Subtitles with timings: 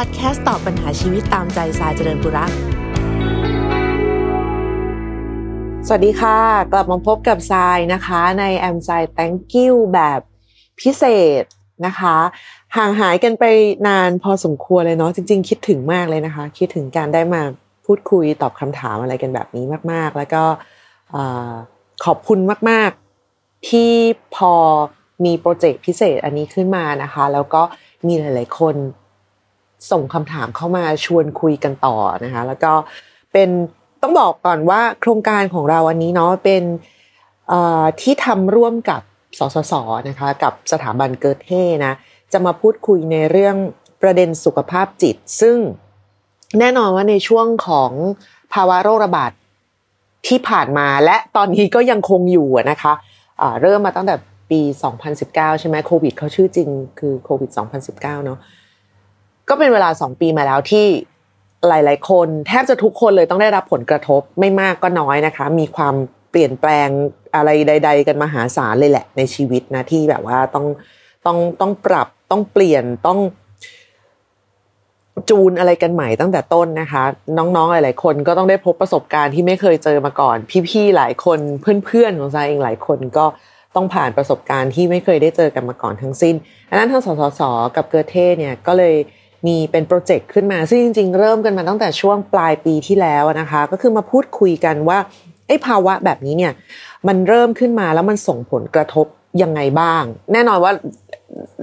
[0.00, 2.50] พอดแคสต์ตอบปัญหาชีวิตตามใจสายเจริญบุรัก
[5.86, 6.38] สวัสดีค่ะ
[6.72, 10.20] กลับมาพบกับทรายนะคะในแอมไซ thank you แบบ
[10.80, 11.04] พิเศ
[11.42, 11.44] ษ
[11.86, 12.16] นะคะ
[12.76, 13.44] ห่างหายกันไป
[13.88, 17.42] นานพอสมควรเลยเนาะจริง ๆ คิดถึงมากเลยนะคะ คิดถึงการได้มา
[17.86, 20.44] พูดคุยตอบคำถามอะไรกันแบบนี้มาก ๆ แล้วก็
[22.04, 22.38] ขอบคุณ
[22.70, 22.90] มาก
[23.28, 23.92] ๆ ที่
[24.36, 24.52] พอ
[25.24, 27.62] มีโปรเจกต์พิเศษอันนี้ขึ้นมานะคะ แล้วก็
[28.06, 28.76] มีหลาย ๆ คน
[29.90, 32.72] ส่งคำถามเข้ามาชวนคุยกันต่อนะคะ แล้วก็
[33.32, 33.48] เป็น
[34.02, 36.62] ต้องบอกก่อนว่าโครงการของเราอันนี้เนาะเป็น
[38.00, 39.02] ที่ทำร่วมกับ
[39.38, 39.74] สสส
[40.08, 41.92] นะคะกับสถาบันเกิร์เท่นะ
[42.32, 43.56] จะมาพูดคุยในเรื่อง
[44.02, 45.56] ประเด็นสุขภาพจิต ซึ่ง
[46.58, 47.92] แน่นอนว่าในช่วงของ
[48.54, 49.30] ภาวะโรคระบาด
[50.26, 54.14] ที่ผ่านมาและตอนนี้ก็ยังคงอยู่นะคะะเริ่มมาตั้งแต่
[54.50, 54.60] ปี
[55.10, 56.68] 2019 ใช่ไหมโควิดเขาชื่อจริง
[56.98, 57.50] คือโควิด
[57.86, 58.38] 2019 เนาะ
[59.48, 60.86] ก็เป็นเวลา2ปีมาแล้วที่
[61.68, 65.94] หลาย ๆ คนแทบจะทุกคนเลยต้องได้รับผลกระทบไม่มากก็น้อยนะคะ มีความ
[66.30, 66.88] เปลี่ยนแปลง
[67.34, 70.66] อะไรใด ๆ กันมหาศาลเลยแหละ ในชีวิตนะที่แบบว่าต้อง
[71.26, 73.18] ต้องต้องปรับต้องเปลี่ยนต้อง
[75.30, 77.02] จูนอะไรกันใหม่ตั้งแต่ต้นนะคะ
[77.38, 80.36] น้องๆหลาย ๆ คนก็ต้องได้พบประสบการณ์ที่ไม่เคยเจอมาก่อน
[80.68, 81.38] พี่ๆหลายคน
[81.84, 83.26] เพื่อนๆของซายเองหลายคนก็
[83.76, 86.34] ต้องผ่านประสบการณ์ที่ไม่เคยได้เจอกันมาก่อนทั้งสิ้น
[86.70, 87.40] อันนั้นทั้งสสส
[87.76, 88.94] กับเกอเท่เนี่ยก็เลย
[89.46, 94.98] มีเป็นโปรเจกต์ขึ้นมา ซึ่งจริง ๆ เริ่มกันมาตั้งแต่ช่วงปลายปีที่แล้วนะคะ ก็คือมาพูดคุยกันว่า
[95.46, 96.52] ไอ้ภาวะแบบนี้เนี่ย
[97.08, 99.06] มันเริ่มขึ้นมาแล้วมันส่งผลกระทบ
[99.42, 100.72] ยังไงบ้าง แน่นอนว่า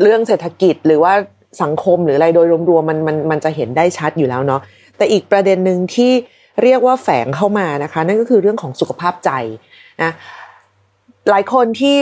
[0.02, 1.14] เรื่องเศรษฐกิจหรือว่า
[1.62, 4.62] สังคมหรืออะไรโดยรวมๆมันมันมันจะเห็นได้ชัดอยู่แล้วเนาะ
[4.98, 6.12] แต่อีกประเด็นหนึ่งที่
[6.64, 9.32] เรียกว่าแฝงเข้ามานะคะ นั่นก็คือเรื่องของสุขภาพใจ
[10.02, 10.12] นะ
[11.30, 11.96] หลายคนที่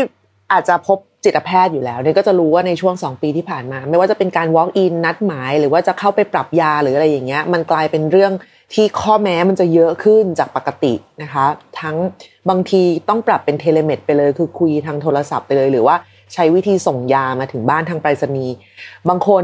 [0.52, 8.32] อาจจะพบ จิตแพทย์อยู่แล้วเนี่ยก็จะรู้ว่าในช่วงสองปีที่ผ่านมา ไม่ว่าจะเป็นการ walk in นัดหมาย หรือว่าจะเข้าไปปรับยาหรืออะไรอย่างเงี้ย มันกลายเป็นเรื่อง
[8.74, 11.46] ที่ข้อแม้มันจะเยอะขึ้นจากปกตินะคะ
[11.82, 11.98] ทั้ง
[12.50, 15.96] บางทีต้องปรับเป็น telemed ไปเลย คือคุยทางโทรศัพท์ไปเลย หรือว่า
[16.34, 18.54] ใช้วิธีส่งยามาถึงบ้านทางไปรษณีย์
[19.10, 19.44] บางคน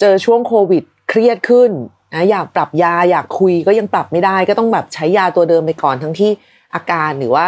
[0.00, 1.70] เจอช่วงโควิด เครียดขึ้น
[2.14, 6.30] นะอยากปรับยาอยากคุยก็ยังปรับไม่ได้ ก็ต้องแบบใช้ยาตัวเดิมไปก่อนทั้งที่
[6.74, 7.44] อาการหรือว่า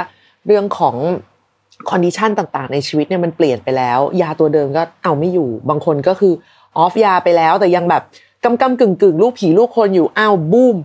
[0.46, 0.96] เรื่องของ
[1.90, 6.32] condition ต่างๆ ในชีวิตเนี่ยมันเปลี่ยนไปแล้ว ยาตัวเดิมก็เอาไม่อยู่ บางคนก็คือ
[6.78, 8.02] ออฟยาไปแล้วแต่ยังแบบ
[8.44, 10.76] กำกำกึ่งกึ่งลูกผีลูกคนอยู่อ้าวบูม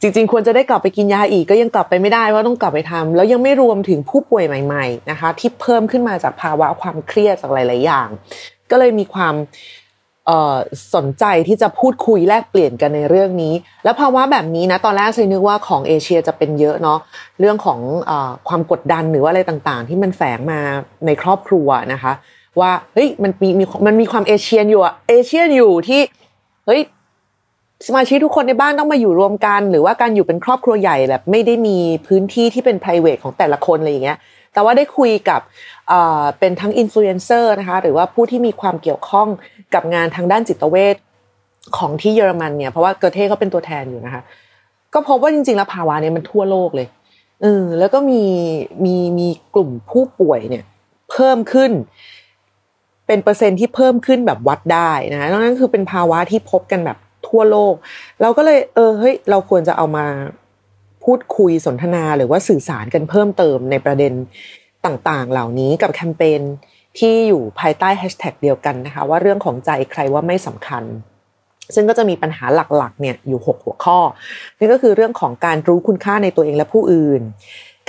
[0.00, 8.08] จริงๆ ควรจะได้กลับไปกินยาอีกก็ยังกลับไปไม่ได้ว่าต้องกลับไปทำแล้วยังไม่รวมถึงผู้ป่วยใหม่ ๆนะคะ ที่เพิ่มขึ้นมาจากภาวะความเครียดจากหลาย ๆ อย่าง
[8.70, 9.34] ก็เลยมีความ
[10.94, 13.54] สนใจที่จะพูดคุยแลกเปลี่ยนกันในเรื่องนี้
[13.84, 16.98] แล้วภาวะแบบนี้นะตอนแรกเคยนึกว่าของเอเชียจะเป็นเยอะเนาะ
[17.40, 17.80] เรื่องของ
[18.10, 18.12] อ
[18.48, 20.60] ความกดดันหรือว่าอะไรต่างๆ ที่มันแฝงมา
[21.06, 22.12] ในครอบครัวนะคะ
[22.60, 26.00] ว่าเฮ้ยมันมีมีมันมีความ Asian อยู่อะ Asian อยู่ที่
[26.66, 26.80] เฮ้ย
[27.86, 34.18] สมาชิกทุกคนในบ้านต้องมาอยู่รวมกัน หรือว่าการอยู่เป็นครอบครัวใหญ่แบบไม่ได้มีพื้นที่ที่เป็น p r i v a t ของแต่ละคนอะไรอย่างเงี้ย
[34.52, 35.40] แต่ว่าได้คุยกับ
[36.38, 39.28] เป็นทั้งอินฟลูเอนเซอร์นะคะหรือว่าผู้ที่มีความเกี่ยวข้อง
[39.74, 40.96] กับงานทางด้านจิตเวช
[41.76, 44.22] ของที่เยอรมันเนี่ยเพราะว่าเกอเธ่เขาเป็นตัวแทนอยู่นะคะ
[44.94, 46.88] ก็พบว่าจริงๆแล้วภาวะนี้มันทั่วโลกเลย
[47.42, 48.22] เออแล้วก็มี
[48.84, 50.64] มีมีกลุ่มผู้ป่วยเนี่ย
[51.10, 51.72] เพิ่มขึ้น
[53.06, 56.98] เป็นเปอร์เซ็นที่เพิ่มขึ้นแบบวัดได้นะนั่นคือเป็นภาวะที่พบกันแบบ
[57.28, 57.74] ทั่วโลก
[58.22, 60.06] เราก็เลยเออเฮ้ยเราควรจะเอามา
[61.04, 64.12] พูดคุยสนทนาหรือว่าสื่อสารกันเพิ่มเติมในประเด็น
[64.86, 66.40] ต่างๆ เหล่านี้กับแคมเปญ
[66.98, 70.84] ที่อยู่ภายใต้แฮชแท็กเดียวกันนะคะว่าเรื่องของใจใครว่าไม่สำคัญ
[71.74, 72.44] ซึ่งก็จะมีปัญหา
[72.76, 73.98] หลักๆเนี่ยอยู่ 6 หัวข้อ
[74.58, 77.22] นี่ก็คือเรื่องของการรู้คุณค่าในตัวเองและผู้อื่น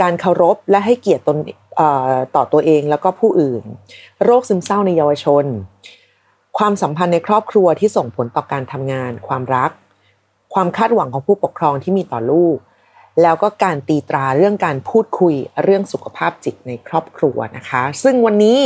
[0.01, 1.37] การเคารพและให้เกียรติตน
[2.35, 3.63] ต่อตัวเองแล้วก็ผู้อื่น
[4.23, 5.45] โรคซึมเศร้าในเยาวชน
[6.57, 9.71] ความสัมพันธ์ในครอบครัวที่ส่งผลต่อการทำงาน ความรัก
[10.53, 12.57] ความคาดหวังของผู้ปกครองที่มีต่อลูก
[13.21, 18.61] แล้วก็การตีตราเรื่องการพูดคุยเรื่องสุขภาพจิตในครอบครัวนะคะ ซึ่งวันนี้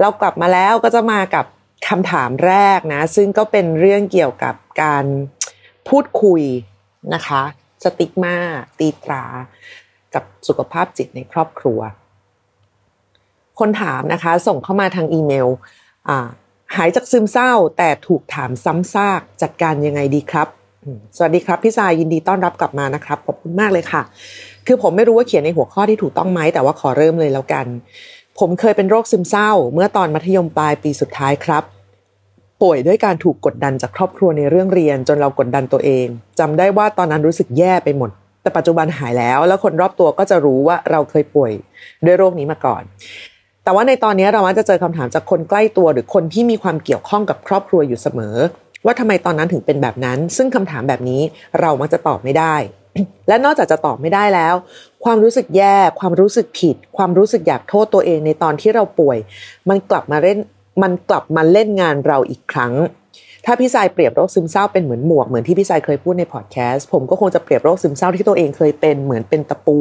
[0.00, 1.44] เรากลับมาแล้วก็จะมากับ
[1.88, 5.04] คำถามแรกนะ ซึ่งก็เป็นเรื่องเกี่ยวกับการ
[5.88, 6.42] พูดคุย
[7.14, 7.42] นะคะ
[7.84, 8.36] สติกมา
[8.78, 9.24] ตีตรา
[10.14, 11.80] กับสุขภาพจิตในครอบครัว
[13.58, 15.48] คนถามนะคะ ส่งเข้ามาทางอีเมล
[16.76, 20.48] หายจากซึมเศร้าแต่ถูกถามซ้ำซากจัดการยังไงดีครับ
[21.16, 24.02] สวัสดีครับพี่สายยินดีต้อนรับกลับมานะครับขอบคุณมากเลยค่ะ
[24.66, 27.66] คือผมไม่รู้ว่าเขียนในหัวข้อที่ถูกต้องไหมแต่ว่าขอเริ่มเลยแล้วกัน
[28.38, 31.64] ผมเคยเป็นโรคซึมเศร้า เมื่อตอนมัธยมปลายปีสุดท้ายครับ
[32.62, 36.06] ป่วยด้วยการถูกกดดันจากครอบครัวในเรื่องเรียน จนเรากดดันตัวเอง
[36.38, 38.10] จำได้ว่าตอนนั้นรู้สึกแย่ไปหมด
[38.42, 41.52] แต่ปัจจุบันหายแล้ว แล้วคนรอบตัวก็จะรู้ว่าเราเคยป่วย
[42.04, 42.82] ด้วยโรคนี้มาก่อน
[43.64, 48.36] แต่ว่าในตอนนี้เรามักจะเจอคำถามจากคนใกล้ตัวหรือคนที่มีความเกี่ยวข้องกับครอบครัวอยู่เสมอ
[48.84, 51.22] ว่าทำไมตอนนั้นถึงเป็นแบบนั้น ซึ่งคำถามแบบนี้
[51.60, 52.54] เรามักจะตอบไม่ได้
[53.28, 54.54] และนอกจากจะตอบไม่ได้แล้ว
[55.04, 59.18] ความรู้สึกแย่ ความรู้สึกผิด ความรู้สึกอยากโทษตัวเองในตอนที่เราป่วย
[59.68, 60.38] มันกลับมาเล่น
[60.82, 62.74] มันกลับมาเล่นงานเราอีกครั้ง
[63.44, 69.78] ถ้าพี่สายเปรียบโรคซึมเศร้าเป็นเหมือนหมวกเหมือนที่พี่สายเคยพูดในพอดแคสต์ผมก็คงจะเปรียบโรคซึมเศร้าที่ตัวเองเคยเป็นเหมือนเป็นตะปู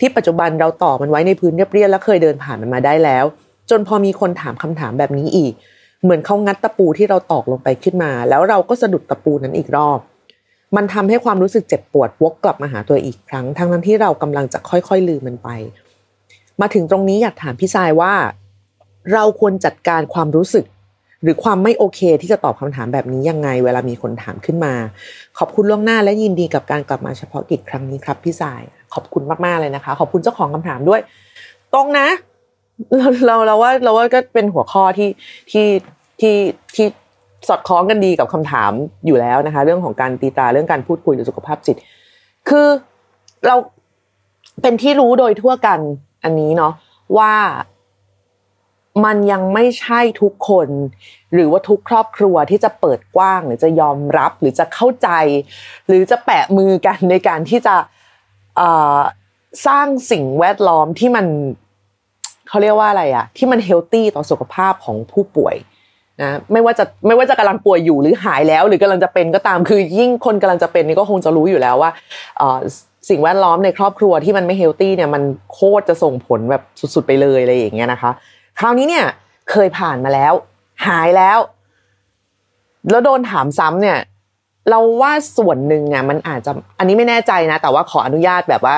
[0.00, 3.24] ที่ปัจจุบันเราต่อมันไว้ในพื้นเรียบๆแล้วเคยเดินผ่านมันมาได้แล้ว
[3.70, 5.52] จนพอมีคนถามคำถามแบบนี้อีก
[6.02, 9.98] เหมือนเขางัดตะปูที่เราตอกลงไปขึ้นมา แล้วเราก็สะดุดตะปูนั้นอีกรอบ
[10.76, 15.48] มันทำให้ความรู้สึกเจ็บปวดวกกลับมาหาตัวอีกครั้ง ทั้งนั้นที่เรากำลังจะค่อยๆลืมมันไป
[16.60, 18.14] มาถึงตรงนี้อยากถามพี่สายว่า
[19.12, 20.64] เราควรจัดการความรู้สึก
[21.22, 24.74] หรือความไม่โอเคที่จะตอบคำถามแบบนี้ยังไง เวลามีคนถามขึ้นมา
[25.38, 28.62] ขอบคุณล่วงหน้าและยินดีกับการกลับมาเฉพาะกิจครั้งนี้ครับพี่สาย
[28.94, 31.00] ขอบคุณมากๆเลยนะคะ ขอบคุณเจ้าของคำถามด้วย
[31.74, 32.08] ตรงนะ
[32.96, 35.10] เราเราเราว่าเราว่าก็เป็นหัวข้อที่
[35.50, 35.66] ที่
[36.20, 36.36] ที่
[36.74, 36.86] ที่
[37.48, 38.72] สอดคล้องกันดีกับคำถาม
[39.06, 41.76] อยู่แล้วนะคะ เรื่องของการตีตาเรื่องการพูดคุยหรือสุขภาพจิต
[42.48, 42.68] คือ
[43.46, 43.56] เรา
[44.62, 45.80] เป็นที่รู้โดยทั่วกัน
[46.24, 46.72] อันนี้เนาะ
[47.18, 47.34] ว่า
[49.04, 50.68] มันยังไม่ใช่ทุกคน
[51.32, 55.08] หรือว่าทุกครอบครัวที่จะเปิดกว้าง หรือจะยอมรับหรือจะเข้าใจ
[55.86, 57.76] หรือจะแปะมือกันในการที่จะ
[59.66, 61.26] สร้างสิ่งแวดล้อมที่มัน
[62.48, 65.56] เขาเรียกว่าอะไรอะที่มันเฮลตี้ต่อสุขภาพของผู้ป่วย
[66.22, 71.90] นะไม่ว่าจะไม่ว่าจะกำลังป่วยอยู่หรือหายแล้ว หรือกำลังจะเป็นก็ตามคือยิ่งคนกำลังจะเป็นนี่ก็คงจะรู้อยู่แล้วว่า
[73.08, 75.22] สิ่งแวดล้อมในครอบครัวที่มันไม่เฮลตี้เนี่ยมัน
[75.52, 76.62] โคตรจะส่งผลแบบ
[76.94, 78.10] สุด ๆ ไปเลยอะไรอย่างเงี้ยนะคะ
[78.58, 79.04] คราวนี้เนี่ย
[79.50, 80.32] เคยผ่านมาแล้ว
[80.86, 81.38] หายแล้ว
[82.90, 83.98] แล้วโดนถามซ้ำเนี่ย
[84.70, 88.76] เราว่าส่วนหนึ่งอะมันอาจจะอันนี้ไม่แน่ใจนะ แต่ว่าขออนุญาตแบบว่า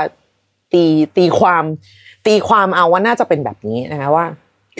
[0.73, 0.85] ตี
[1.17, 1.65] ตีความ
[2.27, 4.27] ตีความเอาว่าน่าจะเป็นแบบนี้นะคะว่า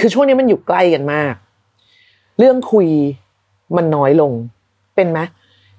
[0.01, 1.35] คือช่วงนี้มันอยู่ใกล้กันมาก
[2.39, 2.87] เรื่องคุย
[3.77, 4.33] มันน้อยลง
[4.97, 5.21] เป็นไหม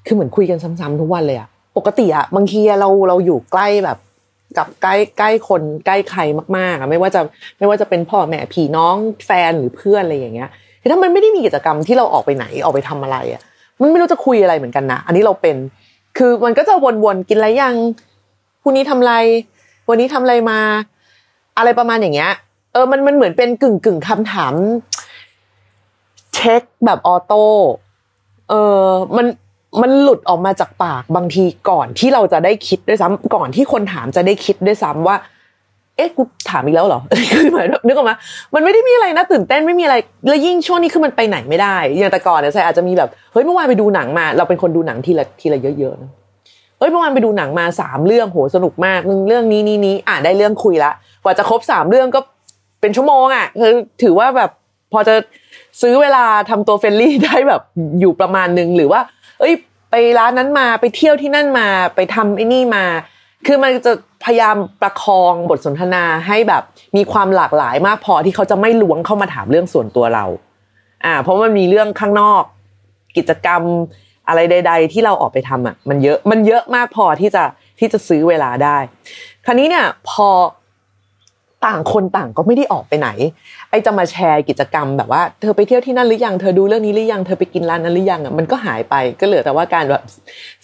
[0.05, 1.47] คือเหมือนคุยกันซ้ำๆทุกวันเลยอะ
[1.77, 3.97] ปกติอะบางทีเราเราอยู่ใกล้แบบ
[4.57, 6.21] กับใกล้ใกล้คนใกล้ใคร
[6.57, 7.21] มากๆอะไม่ว่าจะ
[7.57, 10.49] ไม่ว่าจะเป็นพ่อแม่พี่น้องแฟนหรือเพื่อนอะไรอย่างเงี้ย
[10.81, 13.41] คือถ้ามันไม่ได้มีกิจกรรมที่เราออกไปไหนออกไปทำอะไรอะ
[13.79, 15.55] มันไม่รู้จะคุยอะไรเหมือนกันนะอันนี้เราเป็น
[16.17, 17.75] คือมันก็จะวนๆกินอะไรยัง
[18.61, 19.15] พรุ่งนี้ทำอะไร
[19.89, 20.59] วันนี้ทำอะไรมา
[21.57, 22.31] อะไรประมาณอย่างเงี้ย
[22.73, 24.53] เออ มันมันเหมือนเป็นกึ่งกึ่งคำถาม
[26.35, 27.43] เช็คแบบออโต้
[28.49, 28.53] เอ
[28.83, 29.27] อ มัน
[29.81, 35.17] มันหลุดออกมาจากปากบางทีก่อนที่เราจะได้คิดด้วยซ้ำก่อนที่คนถามจะได้คิดด้วยซ้ำว่า
[35.97, 38.15] เอ๊ะกูถามอีกแล้วเหรอคือหมายนึกออกมา
[38.53, 39.95] มันไม่ได้มีอะไรนะตื่นเต้นไม่มีอะไร
[40.27, 46.11] แล้วยิ่งช่วงนี้คือมันไปไหนไม่ได้ อย่างแต่ก่อนเนี่ยใช่อาจจะมีแบบเฮ้ยเมื่อวานไปดูหนังมา เราเป็นคนดูหนังทีละทีละเยอะๆนะ
[46.81, 50.91] เฮ้ยเมื่อวานไปดูหนังมาสามเรื่องโหสนุกมากเรื่องนี้นี้นี้อ่านได้เรื่องคุยละ
[51.23, 52.19] กว่าจะครบสามเรื่องก็
[52.81, 53.73] เป็นชั่วโมงอะคือ
[54.03, 54.51] ถือว่าแบบ
[54.91, 55.15] พอจะ
[55.81, 57.61] ซื้อเวลาทำตัว friendly ได้แบบ
[57.99, 59.01] อยู่ประมาณนึงหรือว่า
[59.39, 59.53] เอ้ย
[59.91, 62.85] ไปร้านนั้นมาไปเที่ยวที่นั่นมาไปทำไอ้นี่มา
[63.45, 63.91] คือมันจะ
[64.23, 66.63] พยายามประคองบทสนทนาให้แบบ
[66.97, 70.25] มีความหลากหลายมากพอที่เขาจะไม่ล้วงเข้ามาถามเรื่องส่วนตัวเรา
[71.05, 72.43] อ่า เพราะมันมีเรื่องข้างนอก
[73.17, 73.61] กิจกรรม
[74.27, 77.43] อะไรใด ๆ ที่เราออกไปทำอะมันเยอะมันเยอะมากพอที่จะ
[77.79, 78.77] ที่จะซื้อเวลาได้
[79.45, 80.29] คราวนี้เนี่ยพอ
[81.65, 83.09] ต่างคนต่างก็ไม่ได้ออกไปไหน
[83.69, 90.03] ไอจะมาแชร์กิจกรรมแบบว่าเธอไปเที่ยวที่นั่นหรือยังเธอดูเรื่องนี้หรือยังเธอไปกินร้านนั้นหรือยังอะมันก็หายไปก็เหลือแต่ว่าการแบบ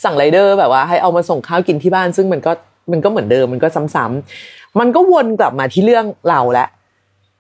[0.04, 2.52] สั่งไรเดอร์แบบว่า ให้เอามาส่งข้าวกินที่บ้าน ซึ่งมันก็
[2.92, 6.68] มันก็เหมือนเดิมมันก็ซ้ำๆมันก็วนกลับมาที่เรื่องเราและ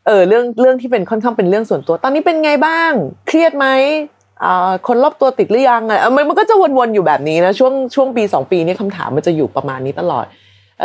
[0.07, 2.91] เออเรื่องเรื่องที่เป็นค่อนข้างเป็นเรื่องส่วนตัว ตอนนี้เป็นไงบ้าง
[3.27, 3.67] เครียดไหม
[4.87, 10.25] คนรอบตัวติดหรือยังอะมันมันก็จะวนๆอยู่แบบนี้นะช่วงช่วงปีสองปีนี้คำถามมันจะอยู่ประมาณนี้ตลอด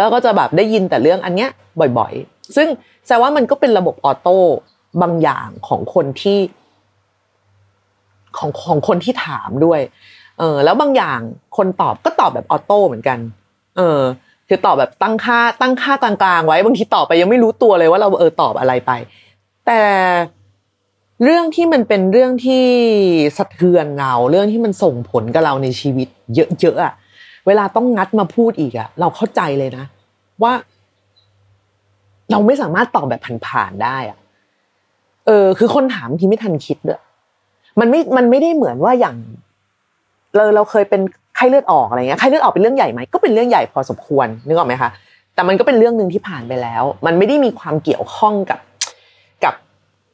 [0.01, 1.51] แล้วก็จะแบบได้ยินแต่เรื่องอันเนี้ย
[1.99, 2.69] บ่อยๆ ซึ่ง
[3.07, 4.37] แสดงว่ามันก็เป็นระบบ auto
[5.03, 6.39] บางอย่างของคนที่
[8.39, 9.81] ของของคนที่ถามด้วย
[10.39, 11.21] เออ แล้วบางอย่าง
[11.57, 13.19] คนตอบก็ตอบแบบ auto เหมือนกัน
[13.77, 14.01] เออ
[14.49, 18.93] คือตอบแบบตั้งค่าตั้งค่ากลางๆไว้บางทีตอบไปยังไม่รู้ตัวเลยว่าเราเออตอบอะไรไป
[19.67, 19.81] แต่
[21.23, 22.65] เรื่องที่มันเป็นเรื่องที่
[23.37, 26.09] สะเทือนเรา เรื่องที่มันส่งผลกับเราในชีวิต
[26.61, 26.95] เยอะๆอะ
[27.47, 29.85] เวลาต้องงัดมาพูดอีกอะเราเข้าใจเลยนะ
[30.43, 30.53] ว่า
[32.31, 34.19] เราไม่สามารถตอบแบบผ่านๆได้อะ
[35.27, 37.01] เออ คือคนถามที่ไม่ทันคิดด้วย
[37.81, 39.17] มันไม่มันไม่ได้เหมือนว่าอย่าง
[40.35, 41.01] เราเราเคยเป็น
[41.37, 44.91] ไข้เลือดออกอะไรเงี้ยไข้เลือดออกเป็นเรื่องใหญ่ไหมก็เป็นเรื่องใหญ่พอสมควรนึกออกไหมคะ
[45.35, 48.59] แต่มันก็เป็นเรื่องหนึ่งที่ผ่านไปแล้ว มันไม่ได้มีความเกี่ยวข้องกับ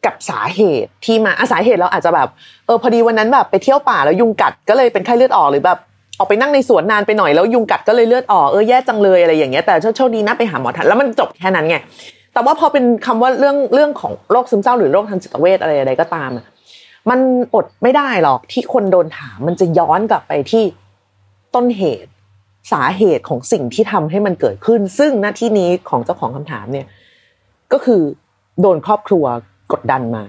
[0.06, 2.28] กับสาเหตุที่มาอาสาเหตุเราอาจจะแบบ
[2.66, 5.78] เออพอดีวันนั้นแบบไปเที่ยวป่าแล้วยุงกัดก็เลยเป็นไข้เลือดออกหรือแบบ
[6.18, 11.76] ออกไปนั่งในสวนนานไปหน่อยแล้วยุงกัดก็เลยเลือดออกเออแย่จังเลยอะไรอย่างเงี้ยแต่โชคดีนะไปหาหมอทันแล้วมันจบแค่นั้นไง
[12.32, 16.30] แต่ว่าพอเป็นคำว่าเรื่องเรื่องของโรคซึมเศร้าหรือโรคทางจิตเวชอะไรอะไรก็ตาม
[17.10, 17.20] มัน
[17.54, 20.64] อดไม่ได้หรอกที่คนโดนถามมันจะย้อนกลับไปที่
[21.54, 22.10] ต้นเหตุ
[22.72, 26.86] สาเหตุของสิ่งที่ทำให้มันเกิดขึ้น ซึ่งหน้าที่นี้ของเจ้าของคำถามเนี่ย
[27.72, 28.02] ก็คือ
[28.60, 29.24] โดนครอบครัว
[29.72, 30.24] กดดันมา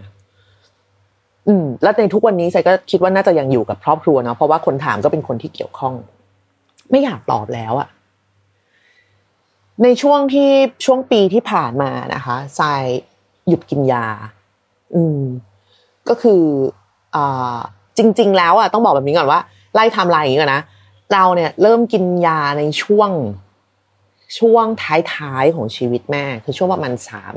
[1.48, 5.93] อืม แล้วในทุกวันนี้ใส่ก็คิดว่าน่าจะยังอยู่กับครอบครัวเนาะเพราะว่าคนถามก็เป็นคนที่เกี่ยวข้อง
[6.91, 7.89] ไม่อยากตอบแล้วอะ
[9.84, 10.50] ในช่วงที่
[10.86, 12.84] ช่วงปีที่ผ่านมานะคะทราย
[13.48, 14.05] หยุดกินยา
[14.96, 15.22] อืม
[16.10, 16.43] ก็คือ
[17.15, 17.58] อ่า
[17.98, 19.39] จริง ๆ แล้วอะต้องบอกแบบนี้ก่อนว่า
[19.74, 20.63] ไล่ไทม์ไลน์อย่างนี้ก่อนนะ
[21.13, 23.10] เราเนี่ยเริ่มกินยาในช่วง
[24.39, 27.34] ช่วงท้ายๆของชีวิตแม่ คือช่วงประมาณสาม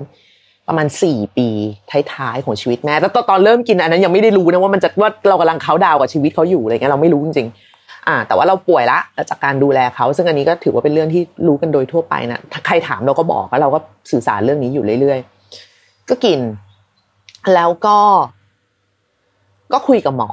[0.68, 1.48] ประมาณสี่ปี
[2.14, 8.98] ท้ายๆของชีวิตแม่แล้วตอนเริ่มกินอันนั้นยังไม่ได้รู้นะว่ามันจะว่าเรากำลังเขาดาวกับชีวิตเขาอยู่อะไรเงี้ยเราไม่รู้จริงๆอ่า แต่ว่าเราป่วยละ
[9.30, 13.78] จากการดูแลเขาซึ่งอันนี้ก็ถือว่าเป็นเรื่องที่รู้กันโดยทั่วไปนะถ้าใครถามเราก็บอกแล้วเราก็
[14.10, 16.40] สื่อสารเรื่องนี้อยู่เรื่อยๆก็กิน
[17.54, 17.98] แล้วก็
[19.72, 20.30] ก็คุยกับหมอ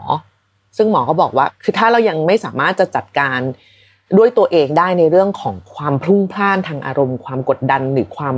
[0.78, 3.40] ซึ่งหมอก็บอกว่า คือถ้าเรายังไม่สามารถจะจัดการ
[4.18, 8.36] ด้วยตัวเองได้ในเรื่องของความพลุ่งพล่านทางอารมณ์ ความกดดันหรือความ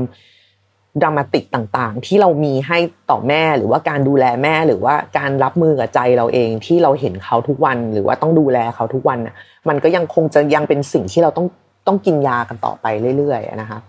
[1.03, 2.77] ดรามาติกต่างๆ ที่เรามีให้
[3.11, 9.35] ต่อแม่หรือว่าการดูแลแม่หรือว่าการรับมือกับใจเราเองที่เราเห็นเขาทุกวัน หรือว่าต้องดูแลเขาทุกวันน่ะ
[9.69, 11.47] มันก็ยังคงจะยังเป็นสิ่งที่เราต้อง
[11.87, 12.85] ต้องกินยากันต่อไป
[13.17, 13.79] เรื่อยๆนะคะ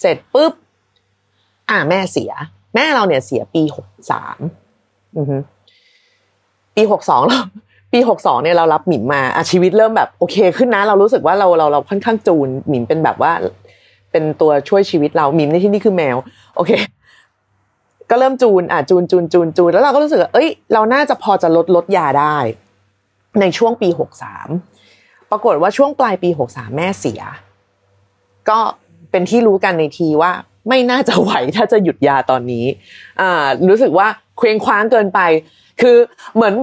[0.00, 0.52] เสร็จปุ๊บ
[1.70, 2.32] อ่าแม่เสีย
[2.74, 4.38] แม่เราเนี่ยเสียปีหกสาม
[6.76, 7.40] ปีหกสองเรา
[7.92, 13.32] ปีหกสองเนี่ยเรารับหมิมมาอาชีวิตเริ่มแบบโอเคขึ้นนะ เรารู้สึกว่าเราเราเราค่อนข้างจูนหมิมเป็นแบบว่า
[14.14, 16.16] เป็นตัวช่วยชีวิตเรามิมในที่นี่คือแมว
[16.56, 16.72] โอเค
[18.10, 22.36] ก็เริ่มจูนอะจูนจูนจูนจูนแล้วเราก็รู้สึกว่าเอ้ย เราน่าจะพอจะลดลดยาได้
[23.40, 24.48] ในช่วงปีหกสาม
[25.30, 27.22] ปรากฏว่าช่วงปลายปีหกสามแม่เสีย
[28.48, 28.58] ก็
[29.10, 30.32] เป็นที่รู้กันในทีว่า
[30.68, 32.64] ไม่น่าจะไหวถ้าจะหยุดยาตอนนี้
[33.20, 34.06] อ่ารู้สึกว่า
[34.38, 35.20] เคว้งคว้างเกินไป
[35.80, 35.96] คือ
[36.34, 36.54] เหมือน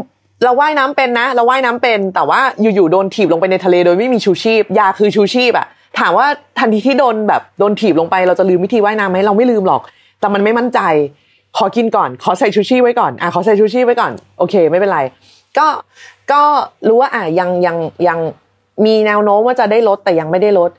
[0.44, 2.42] เราว่ายน้ำเป็นนะ เราว่ายน้ำเป็น แต่ว่า
[2.76, 5.68] อยู่ๆโดนถีบลงไปในทะเลโดยไม่มีชูชีพ ยาคือชูชีพอะ
[6.00, 6.28] ถามว่า
[6.60, 9.82] ทันทีที่โดนแบบโดนถีบลงไปเราจะลืมวิธีว่ายน้ำไหมเราไม่ลืมหรอก
[10.20, 10.80] แต่มันไม่มั่นใจ
[11.58, 15.00] ขอกินก่อน ขอใส่ชูชีพไว้ก่อนอะขอใส่ชูชีพไว้ก่อนโอเค ไม่เป็นไร
[15.58, 15.68] ก็
[16.32, 16.42] ก็
[16.88, 18.20] รู้ว่าอะยังยังยัง
[18.86, 20.72] มีแนวโน้มว่าจะได้ลดแต่ยังไม่ได้ลด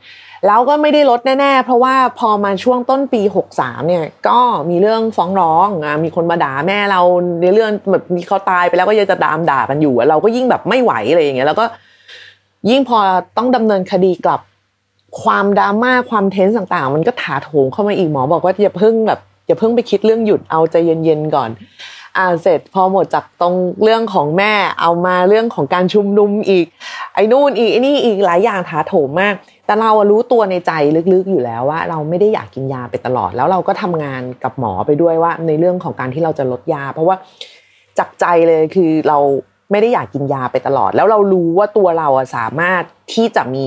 [0.47, 3.21] แล้วก็ไม่ได้ลดแน่ๆ เพราะว่าพอมาช่วงต้นปี
[3.55, 4.39] 63 เนี่ย ก็
[4.71, 7.01] มีเรื่องฟ้องร้องอะมีคนมาด่าแม่เรา
[7.43, 11.65] ในเรื่องแบบมีเขาตายไปแล้วก็ยังจะตามด่ากันอยู่เราก็ยิ่งแบบไม่ไหวอะไรอย่างเงี้ยแล้วก็
[12.71, 12.99] ยิ่งพอ
[13.37, 14.41] ต้องดำเนินคดีกลับ
[15.21, 21.51] ความดราม่าความเทนส์ต่างๆ มันก็ถาโถมเข้ามาอีกหมอบอกว่าอย่าเพิ่งแบบอย่าเพิ่งไปคิดเรื่องหยุดเอาใจเย็นๆก่อน
[22.17, 26.67] อ่าเสร็จพอหมดจากตรงเรื่องของแม่เอามาเรื่องของการชุมนุมอีก
[27.15, 29.35] ไอ้นู่นอีกไอ้นี่อีกหลายอย่างถาโถมมาก
[29.67, 30.73] แต่เรารู้ตัวในใจ
[31.13, 37.17] ลึกๆอยู่แล้วว่า เราไม่ได้อยากกินยาไปตลอด แล้วเราก็ทำงานกับหมอไปด้วยว่า ในเรื่องของการที่เราจะลดยา เพราะว่า
[37.99, 39.19] จับใจเลยคือเรา
[39.71, 42.83] ไม่ได้อยากกินยาไปตลอด แล้วเรารู้ว่าตัวเราสามารถ
[43.15, 43.67] ที่จะมี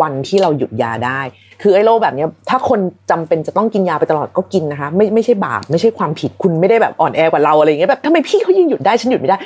[0.00, 1.20] วันที่เราหยุดยาได้
[1.62, 2.80] คือไอ้โรคแบบนี้ถ้าคน
[3.10, 9.38] จำเป็นจะต้องกินยาไปตลอดก็กินนะคะ ไม่ไม่ใช่บาปไม่ใช่ความผิดคุณไม่ได้แบบอ่อนแอกว่าเราอะไรเงี้ยแบบทำไมพี่เขายังหยุดได้ฉันหยุดไม่ได้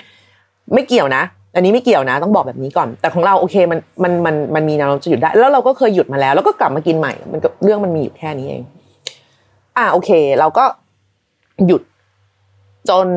[0.75, 1.23] ไม่เกี่ยวนะ
[1.55, 8.63] อันนี้ไม่เกี่ยวนะ ต้องบอกแบบนี้ก่อน แต่ของเราโอเคมันมันมันมันมีแนวโน้มจะหยุดได้ แล้วเราก็เคยหยุดมาแล้ว แล้วก็กลับมากินใหม่ มันก็เรื่องมันมีอยู่แค่นี้เอง
[9.77, 10.65] อ่าโอเค เราก็
[11.67, 11.83] หยุด
[12.89, 13.09] จน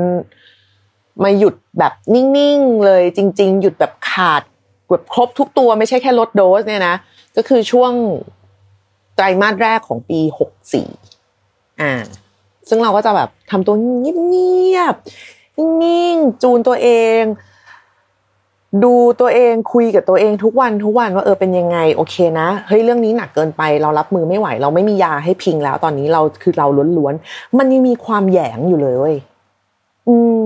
[1.24, 4.42] มาหยุดแบบนิ่งๆเลยจริง ๆ หยุดแบบขาด
[4.90, 6.96] แบบครบทุกตัวไม่ใช่แค่ลดโดสเนี่ยนะ
[7.40, 7.92] ก็คือช่วง
[9.16, 10.88] ไตรมาสแรกของปีหกสี่
[11.82, 11.94] อ่า
[12.70, 17.22] ซึ่งเราก็จะแบบทำตัวเงียบๆนิ่งๆจูนตัวเอง
[18.84, 26.68] ดูตัวเองคุยกับตัวเองทุกวันทุกวันว่าเออเป็นยังไงโอเคนะเฮ้ยเรื่องนี้หนักเกินไป เรารับมือไม่ไหว เราไม่มียาให้พิงแล้ว ตอนนี้เราคือเรา
[26.98, 29.16] ล้วนๆมันยังมีความแหยงอยู่เลยเว้ย
[30.08, 30.40] อืม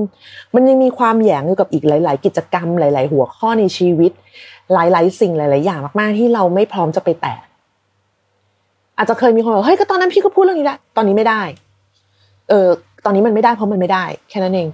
[0.55, 4.11] มันยังมีความแหยงอยู่กับอีกหลาย ๆ กิจกรรมหลาย ๆ หัวข้อในชีวิต
[4.73, 7.37] หลาย ๆ สิ่งหลาย ๆ อย่างมาก ๆ ที่เราไม่พร้อมจะไปแตะ
[8.97, 11.41] อาจจะเคยมีคนบอกเฮ้ยก็ตอนนั้นพี่ก็พูดเรื่องนี้แหละตอนนี้ไม่ได้
[12.49, 12.67] เออ
[13.05, 14.67] ตอนนี้มันไม่ได้เพราะมันไม่ได้ แค่นั้นเอง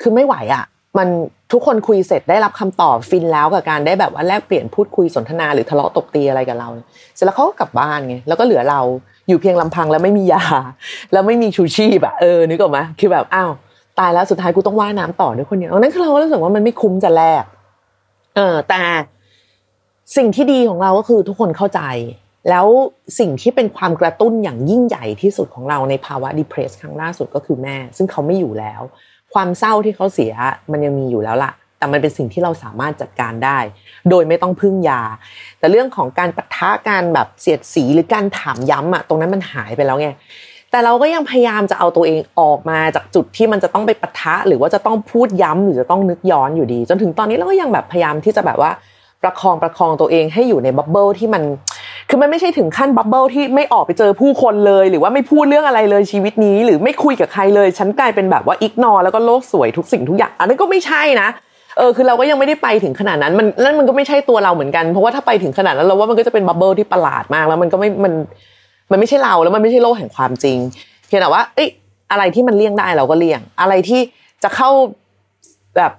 [0.00, 0.64] คือไม่ไหวอะ
[0.98, 1.08] มัน
[1.52, 6.68] ทุกคนคุยเสร็จได้รับคำตอบฟินแล้วกับการได้แบบว่าแลกเปลี่ยนพูดคุยสนทนาหรือทะเลาะตบตีอะไรกับเรา
[7.14, 8.80] เสร็จแล้วเขาก็กลับบ้านไงแล้วก็เหลือเรา
[9.28, 10.44] อยู่เพียงลำพังแล้วไม่มียา
[11.12, 13.50] แล้วไม่มีชูชีพอะเออนึกออกไหมคือแบบอ้าว
[13.98, 17.44] ตายแล้วสุดท้ายกูต้องว่ายน้ำต่อด้วยคนเดียวนั่นคือเราก็รู้สึกว่ามันไม่คุ้มจะแลก
[18.36, 18.82] เออแต่
[20.16, 21.80] สิ่งที่ดีของเราก็คือทุกคนเข้าใจ
[22.50, 22.66] แล้ว
[23.18, 28.82] สิ่งที่เป็นความกระตุ้นอย่างยิ่งใหญ่ที่สุดของเราในภาวะ depress ครั้งล่าสุดก็คือแม่ ซึ่งเขาไม่อยู่แล้ว
[29.34, 30.32] ความเศร้าที่เขาเสีย
[30.72, 33.58] มันยังมีอยู่แล้วล่ะ แต่มันเป็นสิ่งที่เราสามารถจัดการได้
[34.10, 35.02] โดยไม่ต้องพึ่งยา
[35.58, 40.08] แต่เรื่องของการปะทะการแบบเสียดสีหรือการถามย้ำอะตรงนั้นมันหายไปแล้วไง
[40.70, 48.70] แต่เราก็ยังพยายามจะเอาตัวเองออกมาจากจุดที่มันจะต้องไปปะทะ หรือว่าจะต้องพูดย้ำหรือจะต้องนึกย้อนอยู่ดี จนถึงตอนนี้เราก็ยังแบบพยายามที่จะแบบว่า
[49.22, 51.42] ประคองประคองตัวเองให้อยู่ใน bubble ที่มัน
[52.08, 61.28] คือมันไม่ใช่ถึงขั้น bubble ที่ไม่ออกไปเจอผู้คนเลย หรือว่าไม่พูดเรื่องอะไรเลยชีวิตนี้ หรือไม่คุยกับใครเลย ฉันกลายเป็นแบบว่า ignore แล้วก็โลกสวยทุกสิ่งทุกอย่าง อันนั้นก็ไม่ใช่นะ
[61.78, 68.12] เออคือเราก็ยังไม่ได้ไปถึงขนาดนั้นมันนั่นมันก็ไม่ใช่ตัวเราเหมือนกันเพราะว่าถ้าไปถึงขนาดนั้นเราว่ามันก็จะเป็น bubble ที่ประหลาดมาก แล้วมันก็ไม่มัน
[68.90, 70.58] มันไม่ใช่เราแล้วมันไม่ใช่โลกแห่งความจริง
[71.06, 71.68] เพียงแต่ว่า เอ้ย
[72.10, 74.00] อะไรที่มันเลี่ยงได้เราก็เลี่ยง อะไรที่
[74.42, 74.70] จะเข้า
[75.76, 75.92] แบบ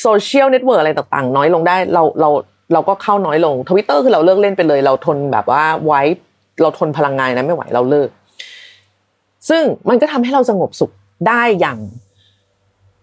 [0.00, 2.30] โซเชียลเน็ตเวิร์กอะไรต่างๆ น้อยลงได้เราเรา
[2.72, 6.02] เราก็เข้าน้อยลงทวิตเตอร์คือเราเลิกเล่นไปเลย เราทนแบบว่าไม่ไหว
[6.62, 8.08] เราทนพลังงานน่ะไม่ไหวเราเลิก
[9.48, 10.90] ซึ่งมันก็ทำให้เราสงบสุข
[11.28, 11.78] ได้อย่าง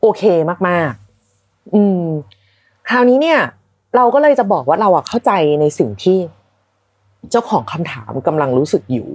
[0.01, 0.23] โอเค
[0.67, 2.05] มากๆ อืม
[2.89, 3.39] คราวนี้เนี่ย
[3.95, 6.17] เราก็เลยจะบอกว่าเราอะเข้าใจในสิ่งที่
[7.31, 9.07] เจ้าของคำถามกำลังรู้สึกอยู่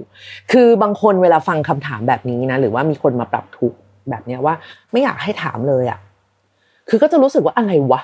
[0.51, 3.73] คือบางคนเวลาฟังคำถามแบบนี้นะ หรือว่ามีคนมาปรับทุก
[4.09, 4.53] แบบเนี้ยว่า
[4.91, 5.99] ไม่อยากให้ถามเลยอะ
[6.89, 8.01] คือก็จะรู้สึกว่าอะไรวะ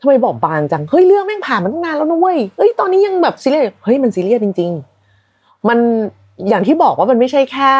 [0.00, 4.70] ทำไมบอกบางจังเฮ้ยเรื่องแม่งผ่านมาตั้งนานแล้วนะเว้ยเฮ้ยตอนนี้ยังแบบซีเรียสเฮ้ยมันซีเรียสจริง
[5.18, 5.78] ๆ มัน
[6.48, 7.72] อย่างที่บอกว่ามันไม่ใช่แค่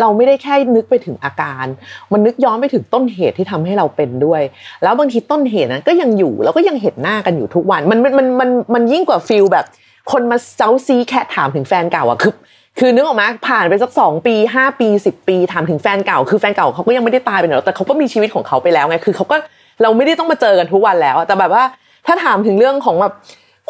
[0.00, 1.66] เราไม่ได้แค่นึกไปถึงอาการ
[2.12, 4.42] มันนึกย้อนไปถึงต้นเหตุที่ทำให้เราเป็นด้วย
[4.82, 9.64] แล้วบางทีต้นเหตุนั้นก็ยังอยู่แล้วก็ยังเห็นหน้ากันอยู่ทุกวัน มันมันมันมันยิ่งกว่า feel แบบ
[10.12, 12.34] คนมาเซ้าซี้แค่ถามถึงแฟนเก่าอะคือ
[12.78, 19.36] คือนึกออกมาผ่านไปสักสองปีห้าปีสิบปีถามถึงแฟนเก่า คือแฟนเก่าเขาก็ยังไม่ได้ตายไปไหนแต่เขาก็มีชีวิตของเขาไปแล้วไงคือเขาก็
[19.82, 21.64] เราไม่ได้ต้องมาเจอกันทุกวันแล้วแต่แบบว่า
[22.06, 23.14] ถ้าถามถึงเรื่องของแบบ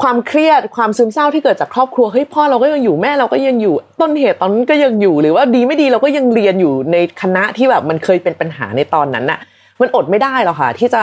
[0.02, 9.40] ความเครียดความซึมเศร้าที่เกิดจากครอบครัวเฮ้ยพ่อเราก็ยังอยู่แม่เราก็ยังอยู่ ต้นเหตุตอนนั้นก็ยังอยู่หรือว่าดีไม่ดีเราก็ยังเรียนอยู่ในคณะที่แบบมันเคยเป็นปัญหาในตอนนั้นน่ะ
[9.80, 11.02] มันอดไม่ได้หรอกค่ะ ที่จะ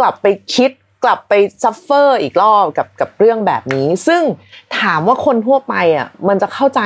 [0.00, 0.70] กลับไปคิด
[1.04, 1.32] กลับไป
[1.62, 4.22] ซัฟเฟอร์อีกรอบกับกับเรื่องแบบนี้ ซึ่ง
[4.80, 6.80] ถามว่าคนทั่วไปอะมันจะเข้าใจ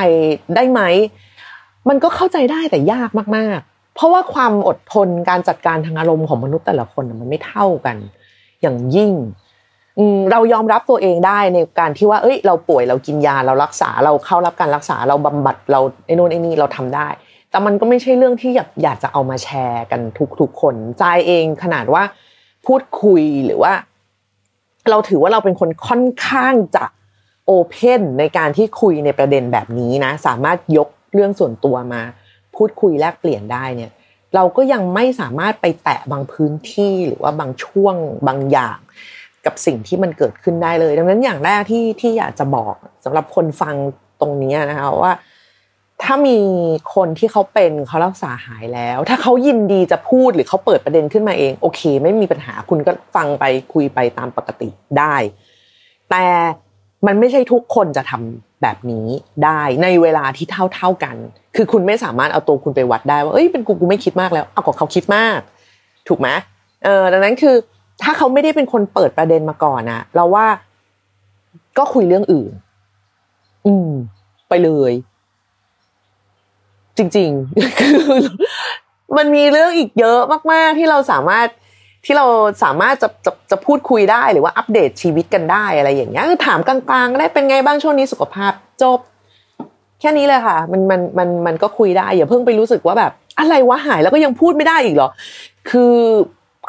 [0.55, 0.81] ได้ไหม
[1.89, 7.97] มันก็เข้าใจได้แต่ยากมากๆ เพราะว่าความอดทนการจัดการทางอารมณ์ของมนุษย์แต่ละคนมันไม่เท่ากัน
[8.61, 9.11] อย่างยิ่ง
[10.31, 17.07] เรายอมรับตัวเองได้ในการที่ว่า เอ้ย เราป่วยเรากินยาเรารักษาเราเข้ารับการรักษาเราบำบัดเราไอ้นู่นไอ้นี่เราทำได้
[17.49, 22.03] แต่มันก็ไม่ใช่เรื่องที่อยากอยากจะเอามาแชร์กันทุกทุกคนใจเองขนาดว่า
[22.65, 23.73] พูดคุยหรือว่า
[24.89, 26.85] เราถือว่าเราเป็นคนค่อนข้างจะ
[27.45, 32.01] โอเพนในการที่คุยในประเด็นแบบนี้นะ สามารถยกเรื่องส่วนตัวมา
[32.55, 33.91] พูดคุยแลกเปลี่ยนได้เนี่ย
[34.35, 37.95] เราก็ยังไม่สามารถไปแตะบางพื้นที่หรือว่าบางช่วง
[38.27, 38.77] บางอย่าง
[39.45, 43.75] กับสิ่งที่มันเกิดขึ้นได้เลย ดังนั้นอย่างแรกที่ที่อยากจะบอกสำหรับคนฟัง
[44.21, 45.13] ตรงนี้นะคะว่า
[46.03, 46.39] ถ้ามี
[46.95, 55.15] คนที่เขาเป็นเขารักษาหายแล้ว ถ้าเขายินดีจะพูดหรือเขาเปิดประเด็นขึ้นมาเอง โอเค ไม่มีปัญหาคุณก็ฟังไปคุยไปตามปกติได้
[56.11, 56.25] แต่
[57.07, 59.07] มันไม่ใช่ทุกคนจะทำแบบนี้
[59.45, 61.15] ได้ในเวลาที่เท่าเท่ากัน
[61.61, 65.39] คือคุณไม่สามารถเอาตัวคุณไปวัดได้ว่าเอ้ยเป็นกูกูไม่คิดมากแล้วเอาก็เขาคิดมาก
[66.07, 66.27] ถูกไหม
[66.83, 67.55] เออดังนั้นคือ
[68.03, 70.47] ถ้าเขาไม่ได้เป็นคนเปิดประเด็นมาก่อนนะเราว่า
[71.77, 72.51] ก็คุยเรื่องอื่น
[73.65, 73.89] อืม
[74.49, 74.93] ไปเลย
[76.97, 77.99] จริงๆคือ
[79.17, 80.19] มันมีเรื่องอีกเยอะ
[80.51, 81.47] มาก ๆ ที่เราสามารถ
[82.05, 82.25] ที่เรา
[82.63, 88.99] สามารถจะจะจะพูดคุยได้หรือว่าอัปเดตชีวิตกันได้อะไรอย่างเงี้ยถามกลางๆก็ได้เป็นไงบ้างช่วงนี้สุขภาพจบ
[89.99, 95.09] แค่นี้เลยค่ะ มันมันมันมันก็คุยได้อย่าเพิ่งไปรู้สึกว่าแบบ อะไรวะหายแล้วก็ยังพูดไม่ได้อีกเหรอ
[95.69, 95.95] คือ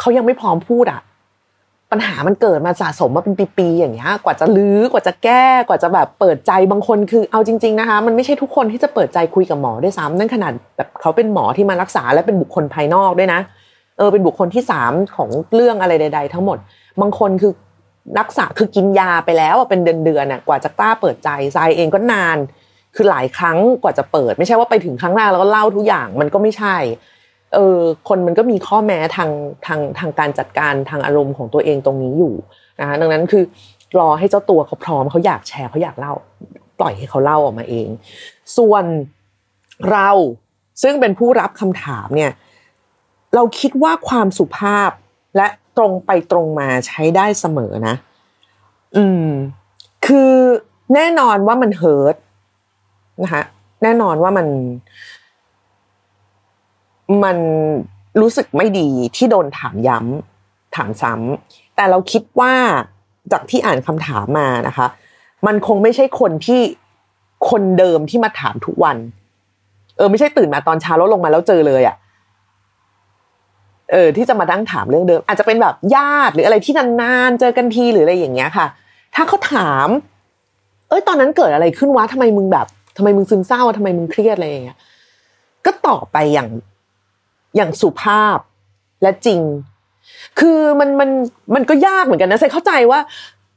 [0.01, 1.01] เขายังไม่พร้อมพูดอะ
[1.90, 13.40] ปัญหามันเกิดมาสะสมมาเป็นปีๆอย่างเงี้ย กว่าจะลื้อกว่าจะแก้กว่าจะแบบเปิดใจบางคนคือเอาจริง ๆนะคะ มันไม่ใช่ทุกคนที่จะเปิดใจคุยกับหมอด้วยซ้ำนั่นขนาดแบบเขาเป็นหมอที่มารักษาและเป็นบุคคลภายนอกด้วยนะ
[13.99, 16.59] เออเป็นบุคคลที่สามของเรื่องอะไรใด ๆ ทั้งหมด
[17.01, 17.53] บางคนคือ
[18.19, 22.37] รักษาคือกินยาไปแล้วเป็นเดือนๆน่ะกว่าจะกล้าเปิดใจใจเองก็นาน
[22.94, 26.76] คือหลายครั้งกว่าจะเปิด ไม่ใช่ว่าไปถึงครั้งแรกแล้วก็เล่าทุกอย่างมันก็ไม่ใช่
[27.55, 29.31] เออคนมันก็มีข้อแม้ทาง
[29.66, 32.35] ทางทางการจัดการทางอารมณ์ของตัวเองตรงนี้อยู่
[32.81, 33.44] นะคะดังนั้นคือ
[33.98, 36.14] รอให้เจ้าตัวเขาพร้อมเขาอยากแชร์เขาอยากเล่า
[36.79, 37.88] ปล่อยให้เขาเล่าออกมาเอง
[38.57, 38.85] ส่วน
[39.90, 40.11] เรา
[40.83, 42.33] ซึ่งเป็นผู้รับคำถามเนี่ย
[43.35, 44.90] เราคิดว่าความสุภาพ
[45.37, 47.94] และตรงไปตรงมาใช้ได้เสมอนะ
[48.96, 49.26] อืม
[50.07, 50.33] คือ
[50.94, 52.16] แน่นอนว่ามันเฮิร์ต
[53.23, 53.43] นะคะ
[53.83, 54.47] แน่นอนว่ามัน
[57.25, 57.39] มัน
[58.21, 62.53] รู้สึกไม่ดีที่โดนถามย้ำถามซ้ำแต่เราคิดว่า
[63.33, 64.87] จากที่อ่านคำถามมานะคะ
[65.47, 66.61] มันคงไม่ใช่คนที่
[67.51, 68.97] คนเดิมที่มาถามทุกวัน
[69.97, 71.97] เออ ไม่ใช่ตื่นมาตอนเช้าแล้วลงมาแล้วเจอเลยอะ่ะ
[73.93, 78.67] เออที่จะมาดั้งถามเรื่องเดิม อาจจะเป็นแบบญาติหรืออะไรที่นานๆเจอกันทีหรืออะไรอย่างเงี้ยค่ะ
[79.15, 79.89] ถ้าเขาถาม
[80.89, 84.79] เอ้ยตอนนั้นเกิดอะไรขึ้นวะทำไมมึงแบบ ทำไมมึงซึมเศร้าทำไมมึงเครียดอะไรอย่างเงี้ย
[85.66, 86.48] ก็ตอบไปอย่าง
[87.57, 88.38] อย่างสุภาพ
[89.03, 89.40] และจริง
[90.40, 91.11] คือมันมัน
[91.55, 93.00] มันก็ยากเหมือนกันนะใส่เข้าใจว่า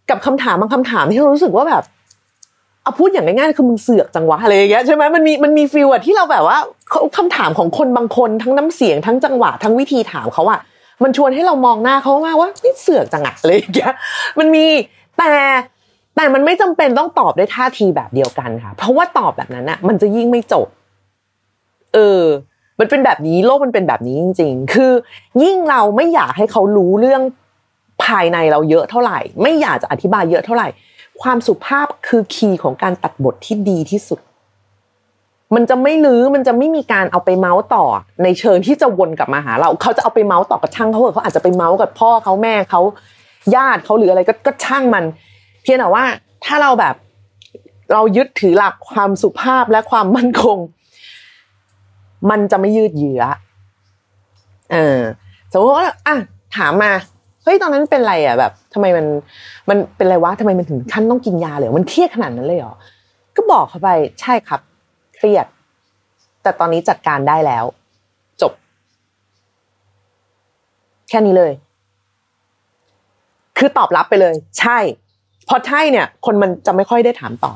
[0.09, 1.83] กับคำถามบางคำถามที่เรารู้สึกว่าแบบ
[2.83, 6.57] เอาพูดอย่างง่ายๆคือมึงเสือกจังวะอะไรอย่างเงี้ยใช่ไหมมันมีมันมีฟิลอะที่เราแบบว่า
[7.17, 10.59] คำถามของคนบางคนทั้งน้ำเสียงทั้งจังหวะทั้งวิธีถามเขาอะ
[11.03, 13.93] มันชวนให้เรามองหน้าเขามากว่านี่เสือกจังอะอะไรอย่างเงี้ย
[14.39, 14.65] มันมี
[15.17, 15.31] แต่
[16.15, 20.67] แต่มันไม่จำเป็นต้องตอบด้วยท่าทีแบบเดียวกันค่ะ เพราะว่าตอบแบบนั้นอะมันจะยิ่งไม่จบ
[21.93, 22.23] เออ
[22.79, 24.91] มันเป็นแบบนี้โลกมันเป็นแบบนี้จริง ๆ คือ
[25.43, 27.21] ยิ่งเราไม่อยากให้เขารู้เรื่อง
[28.03, 30.67] ภายในเราเยอะเท่าไหร่ ไม่อยากจะอธิบายเยอะเท่าไหร่
[31.21, 34.19] ความสุภาพคือคีย์ของการตัดบทที่ดีที่สุด
[35.55, 37.85] มันจะไม่ลื้อมันจะไม่มีการเอาไปเมาส์ต่อ
[38.23, 42.81] ในเชิงที่จะวนกลับมาหาเราเขาจะเอาไปเมาส์ต่อกับช่างเขาเถอะเขาอาจจะไปเมาส์กับพ่อเขาแม่เขา
[43.55, 45.03] ญาติเขาหรืออะไรก็ก็ช่างมัน
[45.63, 46.05] เพียงแต่ว่า
[46.45, 46.95] ถ้าเราแบบ
[47.93, 50.57] เรายึดถือหลักความสุภาพและความมั่นคง
[52.29, 53.23] มันจะไม่ยืดเยื้อ
[54.71, 54.99] เออ
[55.51, 56.17] สมมติว่าอะ
[56.57, 56.91] ถามมา
[57.43, 59.05] เฮ้ยตอนนั้นเป็นไรอะแบบทำไมมัน
[59.69, 62.75] มันเป็นไรวะทำไมมันถึงขั้นต้องกินยาเลยมันเครียดขนาดนั้นเลยเหรอ
[63.35, 63.89] ก็บอกเขาไป
[64.21, 64.61] ใช่ครับ
[65.15, 65.45] เครียด
[66.43, 67.65] แต่ตอนนี้จัดการได้แล้ว
[68.41, 68.53] จบ
[71.09, 71.51] แค่นี้เลย
[73.57, 74.77] คือตอบรับไปเลย ใช่
[75.49, 77.53] พอใช่เนี่ย คนมันจะไม่ค่อยได้ถามต่อ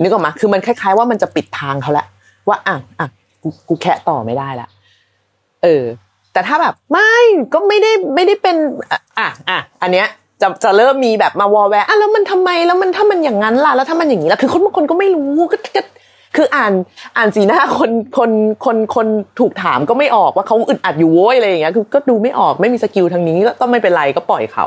[0.00, 2.06] นึกออกมาคือมันคล้ายๆ ว่ามันจะปิดทางเขาแล้ว
[2.48, 3.06] ว่าอะอะ
[3.42, 4.68] กูกูแค่ต่อไม่ได้ละ
[5.62, 5.84] เออ
[6.32, 7.14] แต่ถ้าแบบไม่
[7.54, 8.56] ก็ไม่ได้ไม่ได้เป็น
[8.90, 10.06] อะอะอันเนี้ย
[10.40, 15.82] จะจะเริ่มมีแบบมาวอลแวร์อะแล้วมันทำไมแล้วมันถ้ามันอย่างนั้นล่ะแล้วถ้ามันอย่างนี้ล่ะคือคนบางคนก็ไม่รู้ก็ก็
[16.36, 16.72] คืออ่าน
[17.16, 18.30] อ่านสีหน้าคนคน
[18.64, 19.06] คนคน
[19.40, 24.66] ถูกถามก็ไม่ออกว่าเขาอึดอัดอยู่โว้ยอะไรอย่างเงี้ยคือก็ดูไม่ออกไม่มีสกิลทางนี้ก็ต้องไม่เป็นไรก็ปล่อยเขา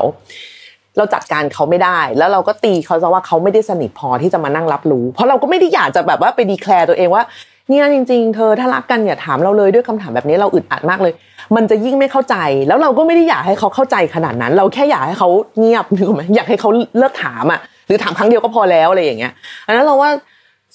[0.98, 7.22] เราจัดการเขาไม่ได้ แล้วเราก็ตีเขาซะว่าเขาไม่ได้สนิทพอที่จะมานั่งรับรู้ เพราะเราก็ไม่ได้อยากจะแบบว่าไปดีแคลร์ตัวเองว่า
[7.68, 11.12] เนี่ยจริง ๆ เธอถ้ารักกันอย่าถามเราเลยด้วยคำถามแบบนี้เราอึดอัดมากเลย
[11.56, 12.36] มันจะยิ่งไม่เข้าใจ
[12.68, 19.32] แล้วเราก็ไม่ได้อยากให้เขาเข้าใจขนาดนั้น เราแค่อยากให้เขาเงียบนึกออกไหมอยากให้เขาเลิกถามอะหรือถามครั้งเดียวก็พอแล้วอะไรอย่างเงี้ย
[19.66, 20.10] อันนั้นเราว่า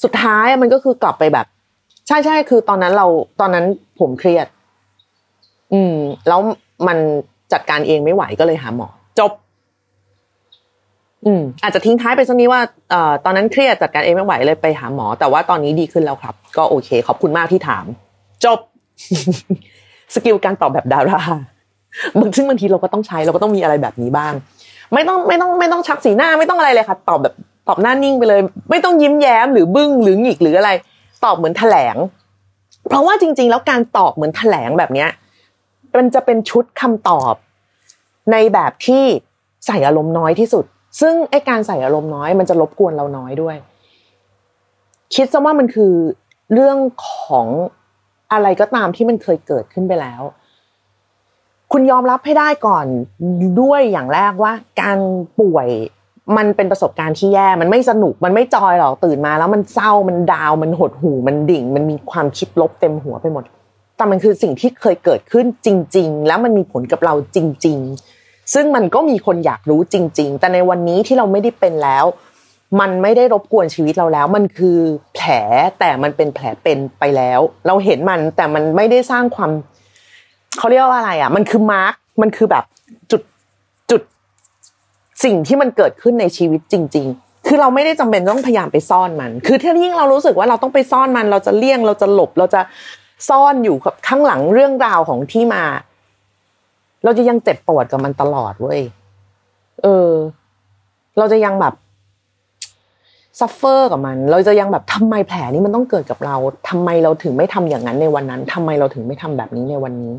[0.03, 1.45] สุดท้ายมันก็คือกลับไปแบบ
[2.07, 3.07] ใช่ใช่คือตอนนั้นเรา
[3.39, 3.65] ตอนนั้น
[3.99, 4.47] ผมเครียด
[5.73, 5.95] อืม
[6.27, 6.39] แล้ว
[6.88, 6.97] มัน
[7.53, 8.88] จัดการเองไม่ไหวก็เลยหาหมอ
[9.19, 9.31] จบ
[11.25, 17.86] อืมอาจจะทิ้งท้ายไปสักนี้ว่าเอ่อตอนนั้นเครียดจัดการเองไม่ไหวเลยไปหาหมอ แต่ว่าตอนนี้ดีขึ้นแล้วครับ ก็โอเค ขอบคุณมากที่ถาม
[18.45, 18.59] จบ
[20.13, 21.21] สกิลการตอบแบบดารา
[22.19, 24.33] บางซึ่งบางทีเราก็ต้องใช้เราก็ต้องมีอะไรแบบนี้บ้าง
[24.93, 27.33] ไม่ต้องไม่ต้องไม่ต้องชักสีหน้าไม่ต้องอะไรเลยค่ะ ตอบแบบ
[27.67, 30.71] ตอบหน้านิ่งไปเลย ไม่ต้องยิ้มแย้มหรือบึ้งหรือหงิกหรืออะไร
[31.25, 31.95] ตอบเหมือนแถลง
[32.89, 35.09] เพราะว่าจริง ๆ แล้วการตอบเหมือนแถลงแบบเนี้ย
[35.97, 37.33] มันจะเป็นชุดคำตอบ
[38.31, 39.03] ในแบบที่
[39.65, 40.65] ใส่อารมณ์น้อยที่สุด
[41.01, 43.56] ซึ่งไอการใส่อารมณ์น้อย มันจะรบกวนเราน้อยด้วย
[45.15, 45.93] คิดซะว่ามันคือ
[46.53, 46.77] เรื่อง
[47.10, 47.47] ของ
[48.32, 50.21] อะไรก็ตามที่มันเคยเกิดขึ้นไปแล้ว
[51.71, 52.86] คุณยอมรับให้ได้ก่อน
[53.62, 54.97] ด้วยอย่างแรกว่า การ
[55.39, 55.67] ป่วย
[56.38, 63.43] มันเป็นประสบการณ์ที่แย่ มันไม่สนุก มันไม่จอยหรอกตื่นมา แล้วมันเศร้า มันดาว มันหดหู่ มันดิ่ง มันมีความคิดลบเต็มหัวไปหมด
[63.97, 68.12] แต่มันคือสิ่งที่เคยเกิดขึ้นจริง ๆ แล้วมันมีผลกับเราจริง ๆ
[68.53, 72.06] ซึ่งมันก็มีคนอยากรู้จริง ๆ แต่ในวันนี้ที่เราไม่ได้เป็นแล้ว
[72.79, 74.77] มันไม่ได้รบกวนชีวิตเราแล้ว มันคือ
[75.15, 75.32] แผล
[75.79, 79.51] แต่มันเป็นแผลเป็นไปแล้ว เราเห็นมันแต่มันไม่ได้สร้างความ
[80.58, 82.63] เขาเรียกว่าอะไรอะ มันคือมาร์กมันคือแบบ
[83.12, 83.21] จุด
[83.91, 84.01] จุด
[85.23, 92.62] สิ่งที่มันเกิดขึ้นในชีวิตจริง ๆคือเราไม่ได้จำเป็นต้องพยายามไปซ่อนมัน คือถ้ายิ่งเรารู้สึกว่าเราต้องไปซ่อนมัน เราจะเลี่ยง เราจะหลบ เราจะ
[93.29, 95.63] ซ่อนอยู่กับข้างหลังเรื่องราวของที่มา
[97.03, 98.81] เราจะยังเจ็บปวดกับมันตลอดเว้ย
[99.83, 100.11] เออ
[101.17, 101.73] เราจะยังแบบ
[103.39, 106.35] ซัฟเฟอร์กับมัน เราจะยังแบบทำไมแผลนี้มันต้องเกิดกับเรา
[106.69, 110.13] ทำไมเราถึงไม่ทำอย่างนั้นในวันนั้นทำไมเราถึงไม่ทำแบบนี้ในวันนี้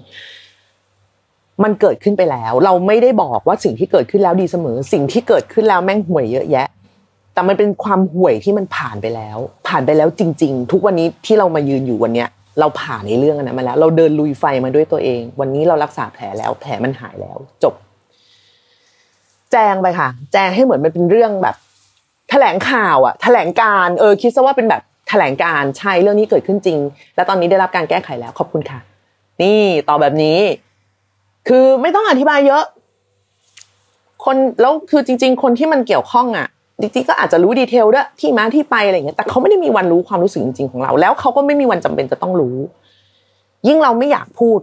[1.62, 6.66] มันเกิดขึ้นไปแล้ว เราไม่ได้บอกว่าสิ่งที่เกิดขึ้นแล้วดีเสมอ สิ่งที่เกิดขึ้นแล้วแม่งห่วยเยอะแยะ
[7.34, 12.28] แต่มันเป็นความห่วยที่มันผ่านไปแล้ว ผ่านไปแล้วจริง ๆ ทุกวันนี้ที่เรามายืนอยู่วันเนี้ย
[12.60, 17.74] เราผ่านในเรื่องนั้นมาแล้ว เราเดินลุยไฟมาด้วยตัวเอง วันนี้เรารักษาแผลแล้ว แผลมันหายแล้ว จบ
[19.52, 21.56] แจงไปค่ะ แจงให้เหมือนมันเป็นเรื่องแบบ
[22.30, 26.78] แถลงข่าวอะแถลงการเออคิดซะว่าเป็นแบบแถลงการใช่เรื่องนี้เกิดขึ้นจริง
[27.16, 28.78] และตอนนี้ได้รับการแก้ไขแล้ว ขอบคุณค่ะ
[29.42, 30.38] นี่ต่อแบบนี้
[31.48, 32.64] คือไม่ต้องอธิบายเยอะ
[34.24, 36.48] คนแล้วคือจริง ๆ คนที่มันเกี่ยวข้องอะ
[36.80, 42.56] จริงๆก็อาจจะรู้ดีเทลด้วยที่มาที่ไปอะไรอย่างเงี้ยแต่เขาไม่ได้มีวันรู้ความรู้สึกจริงๆของเรา แล้วเขาก็ไม่มีวันจำเป็นจะต้องรู้
[43.68, 44.60] ยิ่งเราไม่อยากพูด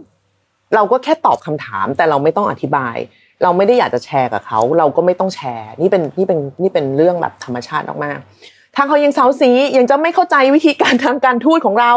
[0.74, 2.96] เราก็แค่ตอบคำถาม แต่เราไม่ต้องอธิบาย
[3.42, 11.92] เราไม่ได้อยากจะแชร์กับเขา เราก็ไม่ต้องแชร์ นี่เป็นนี่เป็นนี่เป็นเรื่องแบบธรรมชาติมากๆทางเขายังเซาซียังจะไม่เข้าใจวิธีการทางการทูตของเรา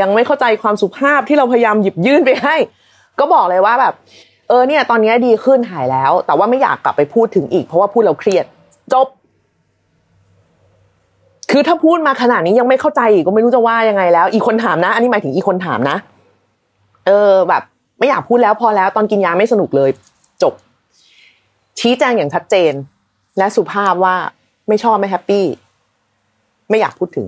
[0.00, 2.56] ยังไม่เข้าใจความสุภาพที่เราพยายามหยิบยื่นไปให้
[3.18, 3.94] ก็บอกเลยว่าแบบ
[4.48, 8.44] เออเนี่ย ตอนนี้ดีขึ้นหายแล้ว แต่ว่าไม่อยากกลับไปพูดถึงอีก เพราะว่าพูดเราเครียด
[8.92, 9.06] จบ
[11.50, 15.96] คือถ้าพูดมาขนาดนี้ยังไม่เข้าใจอีกก็ไม่รู้จะว่ายังไงแล้ว อีกคนถามนะ อันนี้หมายถึงอีกคนถามนะ
[17.06, 17.62] เออแบบ
[17.98, 19.90] ไม่อยากพูดแล้วพอแล้ว ตอนกินยาไม่สนุกเลย
[20.42, 20.54] จบ
[21.80, 22.72] ชี้แจงอย่างชัดเจน
[23.38, 24.14] และสุภาพว่า
[24.68, 25.44] ไม่ชอบไม่แฮปปี้
[26.70, 27.26] ไม่อยากพูดถึง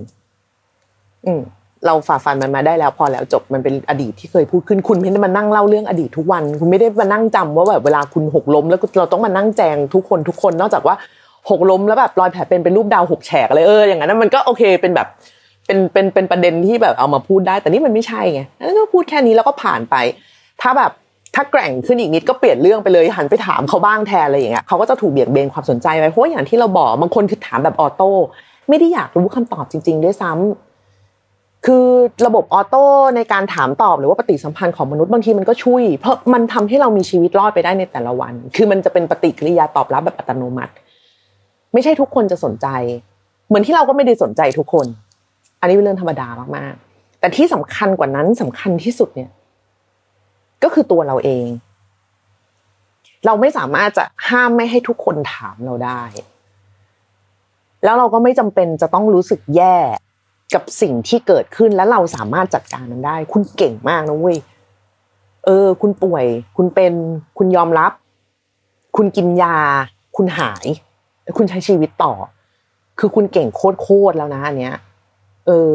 [1.25, 1.41] อืม
[1.85, 10.95] เราฝ่าฟันมันมาได้แล้วพอแล้วจบมันเป็นอดีตที่เคยพูดขึ้นคุณไม่ได้มานั่งเล่าเรื่องอดีตทุกวัน คุณไม่ได้มานั่งจำว่าแบบเวลาคุณหกล้ม แล้วเราต้องมานั่งแจงทุกคนทุกคน นอกจากว่า
[11.49, 15.07] หกล้มแล้วแบบรอยแผลเป็นเป็นรูปดาวหกแฉกอะไรเอออย่างนั้นมันก็โอเคเป็นแบบ
[15.65, 19.95] เป็นเป็นเป็นประเด็นที่แบบเอามาพูดได้ แต่นี่มันไม่ใช่ไงแล้วก็พูดแค่นี้แล้วก็ผ่านไป
[20.61, 20.91] ถ้าแบบ
[21.35, 28.09] ถ้าแกร่งขึ้นอีกนิดก็เปลี่ยนเรื่องไปเลยหันไปถามเขาบ้างแทนอะไรอย่างเงี้ยเขาก็จะถูกเบี่ยงเบนความสนใจไปเพราะอย่างที่เราบอกบางคนคือถามแบบออโต้
[28.69, 31.85] ไม่ได้อยากรู้คำตอบจริง ๆ ด้วยซ้ำคือ
[32.25, 32.83] ระบบออโต้
[33.15, 40.73] ในการถามตอบหรือว่าปฏิสัมพันธ์ของมนุษย์บางทีมันก็ช่วย เพราะมันทำให้เรามีชีวิตรอดไปได้ในแต่ละวัน คือมันจะเป็นปฏิกิริยาตอบรับแบบอัตโนมัติ
[41.73, 42.67] ไม่ใช่ทุกคนจะสนใจ
[43.47, 44.85] เหมือนที่เราก็ไม่ได้สนใจทุกคน
[45.59, 46.27] อันนี้เป็นเรื่องธรรมดา
[46.57, 49.29] มากๆ แต่ที่สำคัญกว่านั้นสำคัญที่สุดเนี่ย
[50.63, 51.47] ก็คือตัวเราเอง
[53.25, 56.01] เราไม่สามารถจะห้ามไม่ให้ทุกคนถามเราได้
[57.83, 59.77] แล้วเราก็ไม่จำเป็นจะต้องรู้สึกแย่
[60.53, 64.37] กับสิ่งที่เกิดขึ้นแล้วเราสามารถจัดการมันได้ คุณเก่งมากนะเว้ย
[65.45, 66.25] เออ คุณป่วย
[66.57, 66.93] คุณเป็น
[67.37, 67.91] คุณยอมรับ
[68.95, 69.57] คุณกินยา
[70.17, 70.65] คุณหาย
[71.37, 72.13] คุณใช้ชีวิตต่อ
[72.99, 74.75] คือคุณเก่งโคตรๆแล้วนะอันเนี้ย
[75.47, 75.73] เออ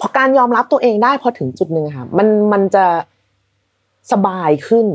[0.00, 2.84] พอการยอมรับตัวเองได้พอถึงจุดหนึ่งค่ะ มันมันจะ
[4.12, 4.86] สบายขึ้น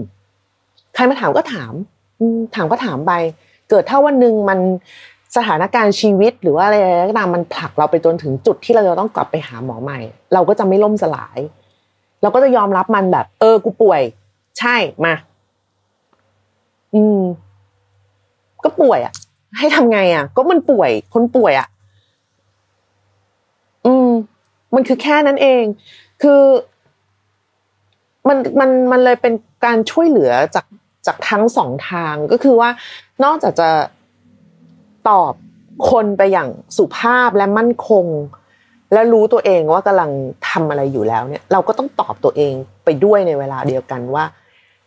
[0.96, 1.74] ใครมาถามก็ถาม
[2.20, 3.12] อืมถามก็ถามไป
[3.70, 4.60] เกิดถ้าวันหนึ่งมัน
[5.36, 6.76] สถานการณ์ชีวิตหรือว่าอะไร
[7.10, 10.00] ก็ตามมันผลักเราไปจนถึงจุดที่เราจะต้องกลับไปหาหมอใหม่
[10.34, 11.40] เราก็จะไม่ล่มสลาย
[12.22, 14.02] เราก็จะยอมรับมันแบบ เออ กูป่วย
[14.60, 14.76] ใช่
[15.06, 15.14] มา
[16.96, 17.20] อืม
[18.64, 19.14] ก็ป่วยอะ
[19.58, 21.68] ให้ทำไงอะ ก็มันป่วย คนป่วยอะ
[23.86, 24.10] อืม
[24.76, 25.64] มันคือแค่นั้นเอง
[26.22, 26.42] คือ
[28.28, 29.34] มันมันมันเลยเป็น
[29.66, 30.66] การช่วยเหลือจาก
[31.08, 32.70] จากทั้งสองทางก็คือว่า
[33.24, 33.70] นอกจากจะ
[35.10, 35.34] ตอบ
[35.90, 38.06] คนไปอย่างสุภาพและมั่นคง
[38.94, 40.12] และรู้ตัวเองว่ากำลัง
[40.50, 42.54] ทำอะไรอยู่แล้วเนี่ย เราก็ต้องตอบตัวเอง
[42.86, 44.26] ไปด้วยในเวลาเดียวกันว่า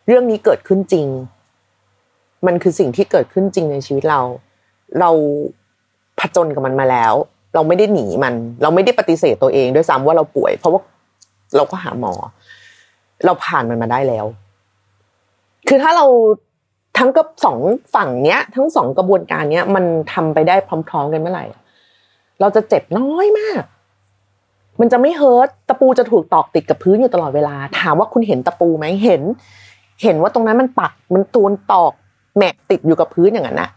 [0.06, 1.06] เรื่องนี้เกิดขึ้นจริง
[2.46, 4.20] มันคือสิ่งที่เกิดขึ้นจริงในชีวิตเรา
[5.00, 5.10] เรา
[6.20, 7.14] ผจญกับมันมาแล้ว
[7.54, 10.80] เราไม่ได้หนีมัน เราไม่ได้ปฏิเสธตัวเองด้วยซ้ำว่าเราป่วย เพราะว่า
[11.56, 12.12] เราก็หาหมอ
[13.24, 14.26] เราผ่านมันมาได้แล้ว
[15.68, 16.06] คือถ้าเรา
[16.98, 17.58] ทั้งกับสอง
[17.94, 20.56] ฝั่งเนี้ย ทั้งสองกระบวนการเนี้ย มันทำไปได้
[20.88, 21.46] พร้อมๆกันเมื่อไหร่
[22.40, 23.62] เราจะเจ็บน้อยมาก
[24.80, 29.22] มันจะไม่เฮิร์ตตะปูจะถูกตอกติดกับพื้นอยู่ตลอดเวลา ถามว่าคุณเห็นตะปูไหมเห็น
[30.02, 31.92] เห็นว่าตรงนั้นมันปัก มันตูนตอก
[32.36, 33.70] แหมกติดอยู่กับพื้นอย่างนั้นนะ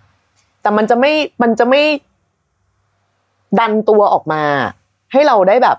[0.62, 1.82] แต่มันจะไม่มันจะไม่
[3.60, 4.44] ดันตัวออกมา
[5.12, 5.78] ให้เราได้แบบ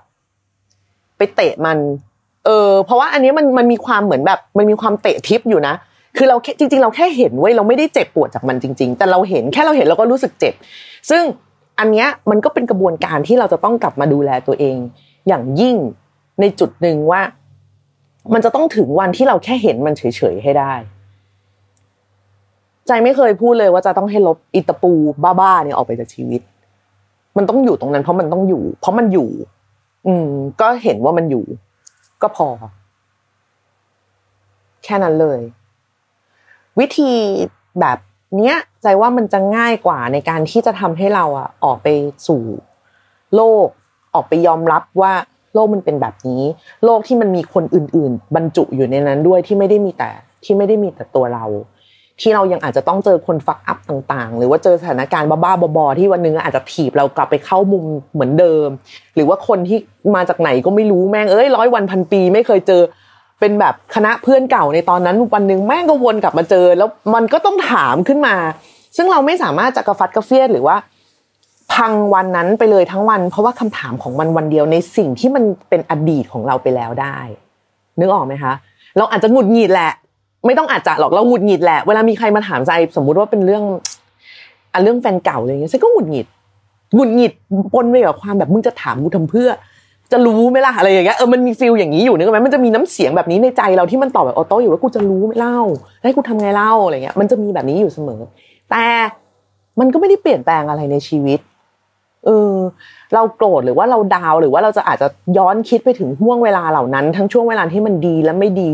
[1.16, 1.78] ไปเตะมัน
[2.44, 5.74] เออ เพราะว่าอันนี้มันมันมีความเหมือนแบบ มันมีความเตะทิปอยู่นะ
[6.16, 10.54] คือเราจริง ๆ เราแค่เห็นไว้เราไม่ได้เจ็บปวดจากมันจริง ๆ แต่เราเห็นแค่เราเห็นเราก็รู้สึกเจ็บ
[11.10, 11.22] ซึ่ง
[11.78, 14.76] อันเนี้ยมันก็เป็นกระบวนการที่เราจะต้องกลับมาดูแลตัวเอง
[15.28, 15.76] อย่างยิ่ง
[16.40, 17.20] ในจุดหนึ่งว่า
[18.34, 20.02] มันจะต้องถึงวันที่เราแค่เห็นมันเฉ
[20.34, 20.72] ยๆให้ได้
[22.86, 24.92] ใจไม่เคยพูดเลยว่าจะต้องให้ลบอิตาปู
[25.40, 26.40] บ้าๆเนี่ยออกไปจากชีวิต
[27.36, 29.28] มันต้องอยู่ตรงนั้น เพราะมันต้องอยู่ เพราะมันอยู่
[30.06, 30.28] อืม
[30.60, 31.44] ก็เห็นว่ามันอยู่
[32.22, 32.48] ก็พอ
[34.84, 35.40] แค่นั้นเลย
[36.80, 37.10] วิธี
[37.80, 37.98] แบบ
[38.36, 41.88] เนี้ยใจว่ามันจะง่ายกว่าในการที่จะทำให้เราอะออกไป
[42.26, 42.42] สู่
[43.34, 43.66] โลก
[44.14, 45.12] ออกไปยอมรับว่า
[45.54, 46.42] โลกมันเป็นแบบนี้
[46.84, 50.10] โลกที่มันมีคนอื่น ๆ บรรจุอยู่ในนั้นด้วยที่ไม่ได้มีแต่
[50.44, 51.44] ที่ไม่ได้มีแต่ตัวเรา
[52.20, 58.68] ที่เรายังอาจจะต้องเจอคนฟักอัพต่างๆ หรือว่าเจอสถานการณ์บ้าๆบอๆที่วันนึงอาจจะถีบเรากลับไปเข้ามุมเหมือนเดิม
[59.14, 59.78] หรือว่าคนที่
[60.14, 62.82] มาจากไหนก็ไม่รู้แม่งเอ้ยร้อยวันพันปีไม่เคยเจอ
[63.40, 68.34] เป็นแบบคณะเพื่อนเก่าในตอนนั้นวันหนึ่งแม่งก็วนกลับมาเจอ แล้วมันก็ต้องถามขึ้นมา
[68.96, 70.76] ซึ่งเราไม่สามารถจะกระฟัดกระเฟียดหรือว่า
[71.72, 77.16] พังวันนั้นไปเลยทั้งวัน เพราะว่าคำถามของมันวันเดียวในสิ่งที่มันเป็นอดีตของเราไปแล้วได้
[78.00, 78.52] นึกออกไหมคะ
[78.96, 79.92] เราอาจจะหงุดหงิดแหละ
[80.46, 83.62] ไม่ต้องอาจจะหรอกเราหงุดหงิดแหละเวลามีใครมาถามใจสมมุติว่าเป็นเรื่อง
[84.72, 86.26] อันเรื่องแฟนเก่าอะไรเงี้ยฉันก็หงุดหงิด
[86.94, 87.32] หงุดหงิด
[87.74, 89.48] ปนไปกับความแบบมึงจะถามกูทำเพื่อ
[90.12, 95.58] จะรู้ไหมล่ะอะไรอย่างเงี้ยเออมันมี feel อย่างนี้อยู่นึกไหมมันจะมีน้ำเสียงแบบนี้ในใจเราที่มันตอบแบบ auto อยู่ว่ากูจะรู้ไหมเล่า
[96.02, 98.20] ให้กูทำไงเล่าอะไรเงี้ยมันจะมีแบบนี้อยู่เสมอ
[98.70, 98.84] แต่
[99.80, 101.40] มันก็ไม่ได้เปลี่ยนแปลงอะไรในชีวิต
[102.24, 102.54] เออ
[103.14, 108.70] เราโกรธหรือว่าเรา down หรือว่าเราจะอาจจะย้อนคิดไปถึงห้วงเวลาเหล่านั้น ทั้งช่วงเวลาที่มันดีและไม่ดี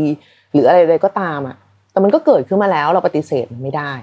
[0.53, 1.55] หรืออะไรใดก็ตามอะ
[1.91, 3.93] แต่มันก็เกิดขึ้นมาแล้วเราปฏิเสธมันไม่ได้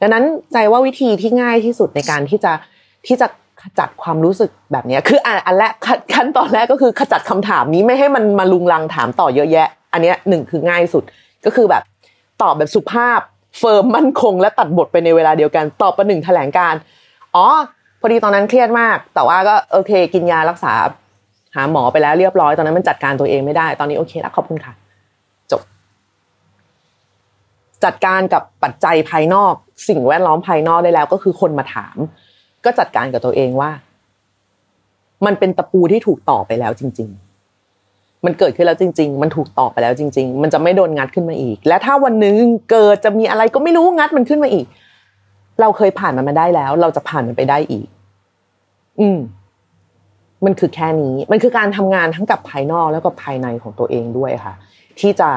[0.00, 2.52] ดังนั้นใจว่าวิธีที่ง่ายที่สุดในการที่จะ
[3.06, 3.26] ที่จะ
[3.62, 5.72] ขจัดความรู้สึกแบบนี้คืออันแรก
[6.14, 11.04] ขั้นตอนแรกก็คือขจัดคำถามนี้ไม่ให้มันมาลุงลังถามต่อเยอะแยะ อันนี้หนึ่งคือง่ายสุด
[11.44, 11.82] ก็คือแบบ
[12.42, 13.20] ตอบแบบสุภาพ
[13.58, 16.74] เฟิร์มมั่นคง และตัดบทไปในเวลาเดียวกัน ตอบประหนึ่งแถลงการ
[17.34, 17.46] อ๋อ
[18.00, 20.72] พอดีตอนนั้นเครียดมาก แต่ว่าก็โอเค กินยารักษา
[21.54, 24.72] หาหมอไปแล้วเรียบร้อยตอนนั้นมันจัดการตัวเองไม่ได้ ตอนนี้โอเคแล้วขอบคุณค่ะ
[25.50, 25.60] จบ
[27.84, 29.54] จัดการกับปัจจัยภายนอก
[29.88, 31.96] สิ่งแวดล้อมภายนอกได้แล้ว ก็คือคนมาถาม
[32.64, 33.70] ก็จัดการกับตัวเองว่า
[35.26, 37.10] มันเป็นตะปูที่ถูกต่อไปแล้วจริง
[37.66, 44.66] ๆมันเกิดขึ้นแล้วจริง ๆ มันถูกต่อไปแล้วจริง ๆ มันจะไม่โดนงัดขึ้นมาอีก และถ้าวันหนึ่งเกิดจะมีอะไรก็ไม่รู้งัดมันขึ้นมาอีก
[45.60, 47.86] เราเคยผ่านมันมาได้แล้ว เราจะผ่านมันไปได้อีก
[49.00, 49.18] อืม
[50.44, 54.54] มันคือแค่นี้ มันคือการทำงานทั้งกับภายนอกแล้วก็ภายในของตัวเองด้วยค่ะ
[55.00, 55.30] ที่จะ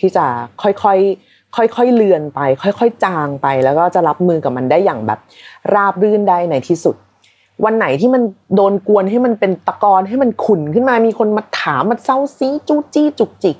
[0.00, 0.24] ที่จะ
[0.62, 5.18] ค่อยๆ ค่อยๆเลือนไป ค่อยๆ จางไป แล้วก็จะรับมือกับมันได้อย่างแบบ
[5.74, 6.96] ราบรื่นได้ในที่สุด
[7.64, 8.22] วันไหนที่มัน
[8.56, 13.56] โดนกวนให้มันเป็นตะกอนให้มันขุ่นขึ้นมามีคนมาถามมาเซาซีจู้จี้จุกจิก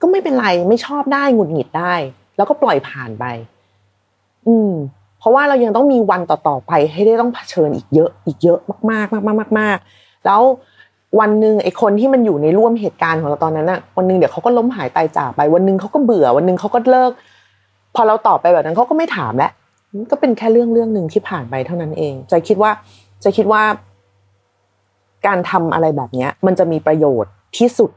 [0.00, 1.94] ก็ไม่เป็นไรไม่ชอบได้หงุดหงิดได้
[2.36, 3.24] แล้วก็ปล่อยผ่านไป
[4.46, 4.72] อืม
[5.18, 8.58] เพราะว่าเรายังต้องมีวันต่อๆไป ให้ได้ต้องเผชิญอีกเยอะ อีกเยอะ
[8.90, 10.40] มากๆมากๆมากๆแล้ว
[11.20, 17.12] วันหนึ่งไอ้คนที่มันอยู่ในร่วมเหตุการณ์ของเราตอนนั้นอะวันหนึ่งเดี๋ยวเขาก็ล้มหายตายจากไป วันหนึ่งเขาก็เบื่อ วันหนึ่งเขาก็เลิก
[17.94, 19.52] พอเราตอบไปแบบนั้นเขาก็ไม่ถามแล้ว
[20.10, 22.70] ก็เป็นแค่เรื่องเรื่องหนึ่งที่ผ่านไปเท่านั้นเองใจคิดว่า
[23.24, 23.62] จะคิดว่า
[25.26, 27.90] การทำอะไรแบบเนี้ย มันจะมีประโยชน์ที่สุด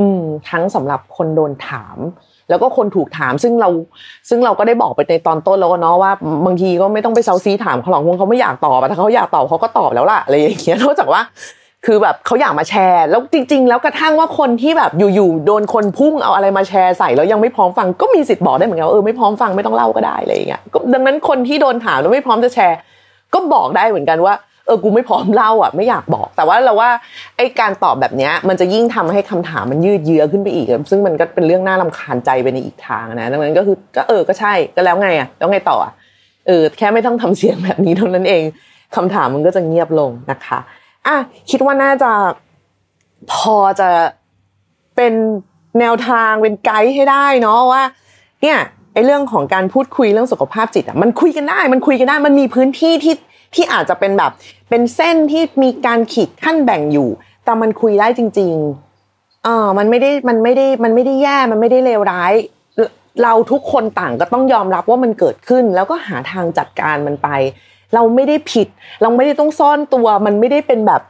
[0.00, 1.98] อืม ทั้งสำหรับคนโดนถาม
[2.48, 3.68] แล้วก็คนถูกถาม ซึ่งเรา
[4.28, 6.12] ซึ่งเราก็ได้บอกไปในตอนต้นแล้วเนาะว่า
[6.46, 11.22] บางทีก็ไม่ต้องไปเซาซีถามเขาหรอกวงเขาไม่อยากตอบแต่เขาอยากตอบเขาก็ตอบแล้วล่ะอะไรอย่างเงี้ยนอกจากว่า
[11.86, 20.60] คือแบบเขาอยากมาแชร์ แล้วจริง ๆ แล้วกระทั่งว่าคนที่แบบอยู่ๆโดนคนพุ่งเอาอะไรมาแชร์ใส่แล้วยังไม่พร้อมฟังก็มีสิทธิ์บอกได้เหมือนกันว่าเออไม่พร้อมฟังไม่ต้องเล่าก็ได้อะไรอย่างเงี้ย
[20.92, 22.78] ดังนั้นคนที่โดนถามแล้วไม่พร้อมจะแชร์
[23.34, 24.34] ก็บอกได้เหมือนกันว่า
[24.66, 26.90] เออกูไม่พร้อมเล่าอะไม่อยากบอก แต่ว่าเราว่า
[27.36, 35.92] ไอ้การตอบแบบเนี้ยมันจะยิ่งทำให้คำถามมันยืดเยื้อขึ้นไปอีก ซึ่งมันก็เป็นเรื่องน่าลาคาญใจไปในอีกทางนะดังนั้นก็คือก็เออก็ใช่ก็แล้วไงอะแล้วไงต่ออะ
[36.46, 38.42] เออแค่ไม่ต้องทำเสียงแบบนี้เท่านั้นเอง
[38.96, 40.58] คำถามมันก็จะเงียบลงนะคะ
[41.06, 41.16] อะ
[41.50, 42.10] คิดว่าน่าจะ
[43.32, 43.88] พอจะ
[44.96, 45.14] เป็น
[45.78, 47.82] แนวทางเป็นไกด์ให้ได้เนาะว่า
[48.42, 48.58] เนี่ย
[48.92, 53.14] ไอ้เรื่องของการพูดคุยเรื่องสุขภาพจิตอะมันคุยกันได้ มันคุยกันได้มันมีพื้นที่ที่
[53.54, 54.32] ที่อาจจะเป็นแบบ
[54.70, 57.08] เป็นเส้นที่มีการขีดขั้นแบ่งอยู่
[57.44, 62.32] แต่มันคุยได้จริงๆอ่ามันไม่ได้มันไม่ได้มันไม่ได้แย่มันไม่ได้เลวร้าย
[63.22, 67.28] เราทุกคนต่างก็ต้องยอมรับว่ามันเกิดขึ้น แล้วก็หาทางจัดการมันไป
[67.94, 68.68] เราไม่ได้ผิด
[69.02, 71.00] เราไม่ได้ต้องซ่อนตัว มันไม่ได้เป็นแบบ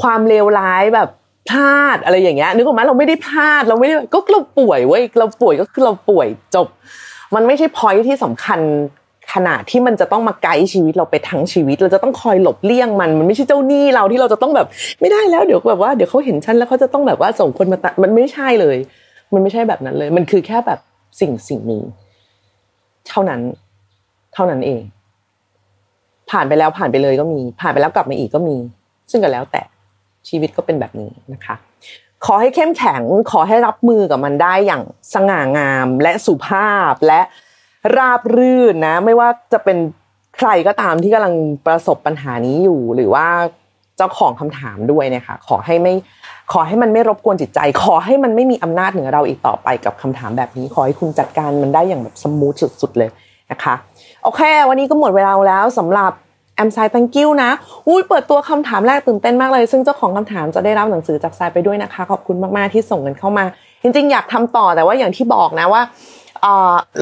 [0.00, 1.08] ความเลวร้ายแบบ
[1.50, 6.68] พลาดอะไรอย่างเงี้ยนึกออกไหมเราไม่ได้พลาดเราไม่ได้ก็เราป่วยเว้ยเราป่วยก็คือเราป่วยจบ
[7.34, 8.60] มันไม่ใช่พอยที่สำคัญ
[9.32, 14.66] ขนาดที่มันจะต้องมาไกด์ชีวิตเราไปทั้งชีวิต เราจะต้องคอยหลบเลี่ยงมันมันไม่ใช่เจ้าหนี้เราที่เราจะต้องแบบ
[15.00, 18.76] ไม่ได้แล้วเดี๋ยวแบบว่าเดี๋ยวเขาเห็นฉันแล้วเขาจะต้องแบบว่าส่งคนมาตัดมันไม่ใช่เลย
[19.34, 20.78] มันไม่ใช่แบบนั้นเลย มันคือแค่แบบ
[21.20, 21.82] สิ่งสิ่งนี้
[23.08, 23.40] เท่านั้น
[24.34, 24.82] เท่านั้นเอง
[26.30, 28.56] ผ่านไปแล้วผ่านไปเลยก็มี ผ่านไปแล้วกลับมาอีกก็มี
[29.10, 29.62] ซึ่งก็แล้วแต่
[30.28, 31.54] ชีวิตก็เป็นแบบนี้นะคะ
[32.24, 33.02] ขอให้เข้มแข็ง
[33.32, 34.82] ขอให้รับมือกับมันได้อย่าง
[35.14, 37.20] สง่างามและสุภาพและ
[37.96, 39.78] ราบรื่นนะ ไม่ว่าจะเป็น
[40.36, 41.34] ใครก็ตามที่กำลัง
[41.66, 43.26] ประสบปัญหานี้อยู่ หรือว่า
[43.96, 45.94] เจ้าของคำถามด้วยนะคะขอให้ไม่
[46.52, 53.10] ขอให้มันไม่รบกวนจิตใจ ขอให้มันไม่มีอำนาจเหนือเราอีกต่อไปกับคำถามแบบนี้ ขอให้คุณจัดการมันได้อย่างแบบสมูทสุด ๆ เลย
[53.50, 53.74] นะคะ
[54.24, 56.12] โอเค วันนี้ก็หมดเวลาแล้วสำหรับ
[56.56, 57.50] แอมไซ thank you นะ
[57.88, 63.44] อุ้ยเปิดตัวคำถามแรกตื่นเต้นมากเลย ซึ่งเจ้าของคำถามจะได้รับหนังสือจากทรายไปด้วยนะคะ ขอบคุณมาก ๆ ที่ส่งเงินเข้ามา
[63.82, 65.82] จริง ๆ อยากทำต่อแต่ว่าอย่างที่บอกนะว่า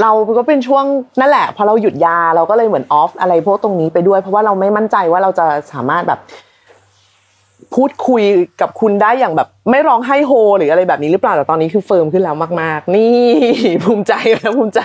[0.01, 0.85] เราก็เป็นช่วง
[1.21, 6.19] นั่นแหละ พอเราหยุดยาเราก็เลยเหมือนออฟอะไรพวกตรงนี้ไปด้วย เพราะว่าเราไม่มั่นใจว่าเราจะสามารถแบบ
[7.75, 8.23] พูดคุย
[8.61, 13.27] กับคุณได้อย่างแบบ ไม่ร้องไห้โฮ หรืออะไรแบบนี้หรือเปล่าแต่ตอนนี้คือเฟิร์มขึ้นแล้วมาก ๆ นี่
[13.85, 14.81] ภูมิใจนะภูมิใจ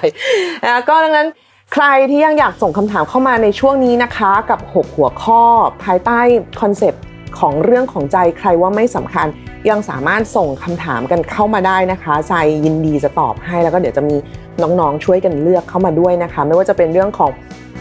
[0.65, 1.27] นะก็ดังนั้น
[1.73, 5.41] ใครที่ยังอยากส่งคำถามเข้ามาในช่วงนี้นะคะ กับ 6 หัวข้อ
[5.83, 6.19] ภายใต้
[6.61, 7.03] คอนเซปต์
[7.39, 9.27] ของเรื่องของใจใครว่าไม่สำคัญ
[9.69, 12.33] ยังสามารถส่งคำถามกันเข้ามาได้นะคะใจ
[12.65, 14.15] ยินดีจะตอบให้แล้วก็เดี๋ยวจะมี
[14.61, 17.31] น้องๆช่วยกันเลือกเข้ามาด้วยนะคะ ไม่ว่าจะเป็นเรื่องของ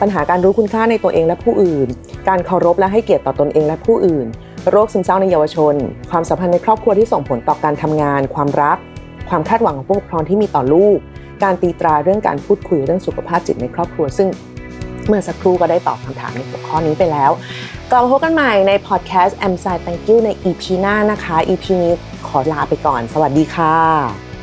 [0.01, 1.89] ปัญหาการรู้คุณค่าในตัวเองและผู้อื่น
[2.29, 4.27] การเคารพและให้เกียรติต่อตนเองและผู้อื่น
[4.71, 5.75] โรคซึมเศร้าในเยาวชน
[6.11, 8.79] ความสัมพันธ์ในครอบครัวที่ส่งผลต่อการทำงาน ความรัก
[9.29, 10.99] ความคาดหวังของผู้ปกครองที่มีต่อลูก
[11.43, 14.29] การตีตราเรื่องการพูดคุยเรื่องสุขภาพจิตในครอบครัว ซึ่ง
[15.07, 17.31] เมื่อสักครู่ก็ได้ตอบคำถามในหัวข้อนี้ไปแล้ว
[17.91, 21.95] กลับมาพบกันใหม่ในพอดแคสต์ a m s i Thank You ใน EP หน้านะคะ EP นี้
[22.27, 24.36] ขอลาไปก่อน สวัสดีค่ะ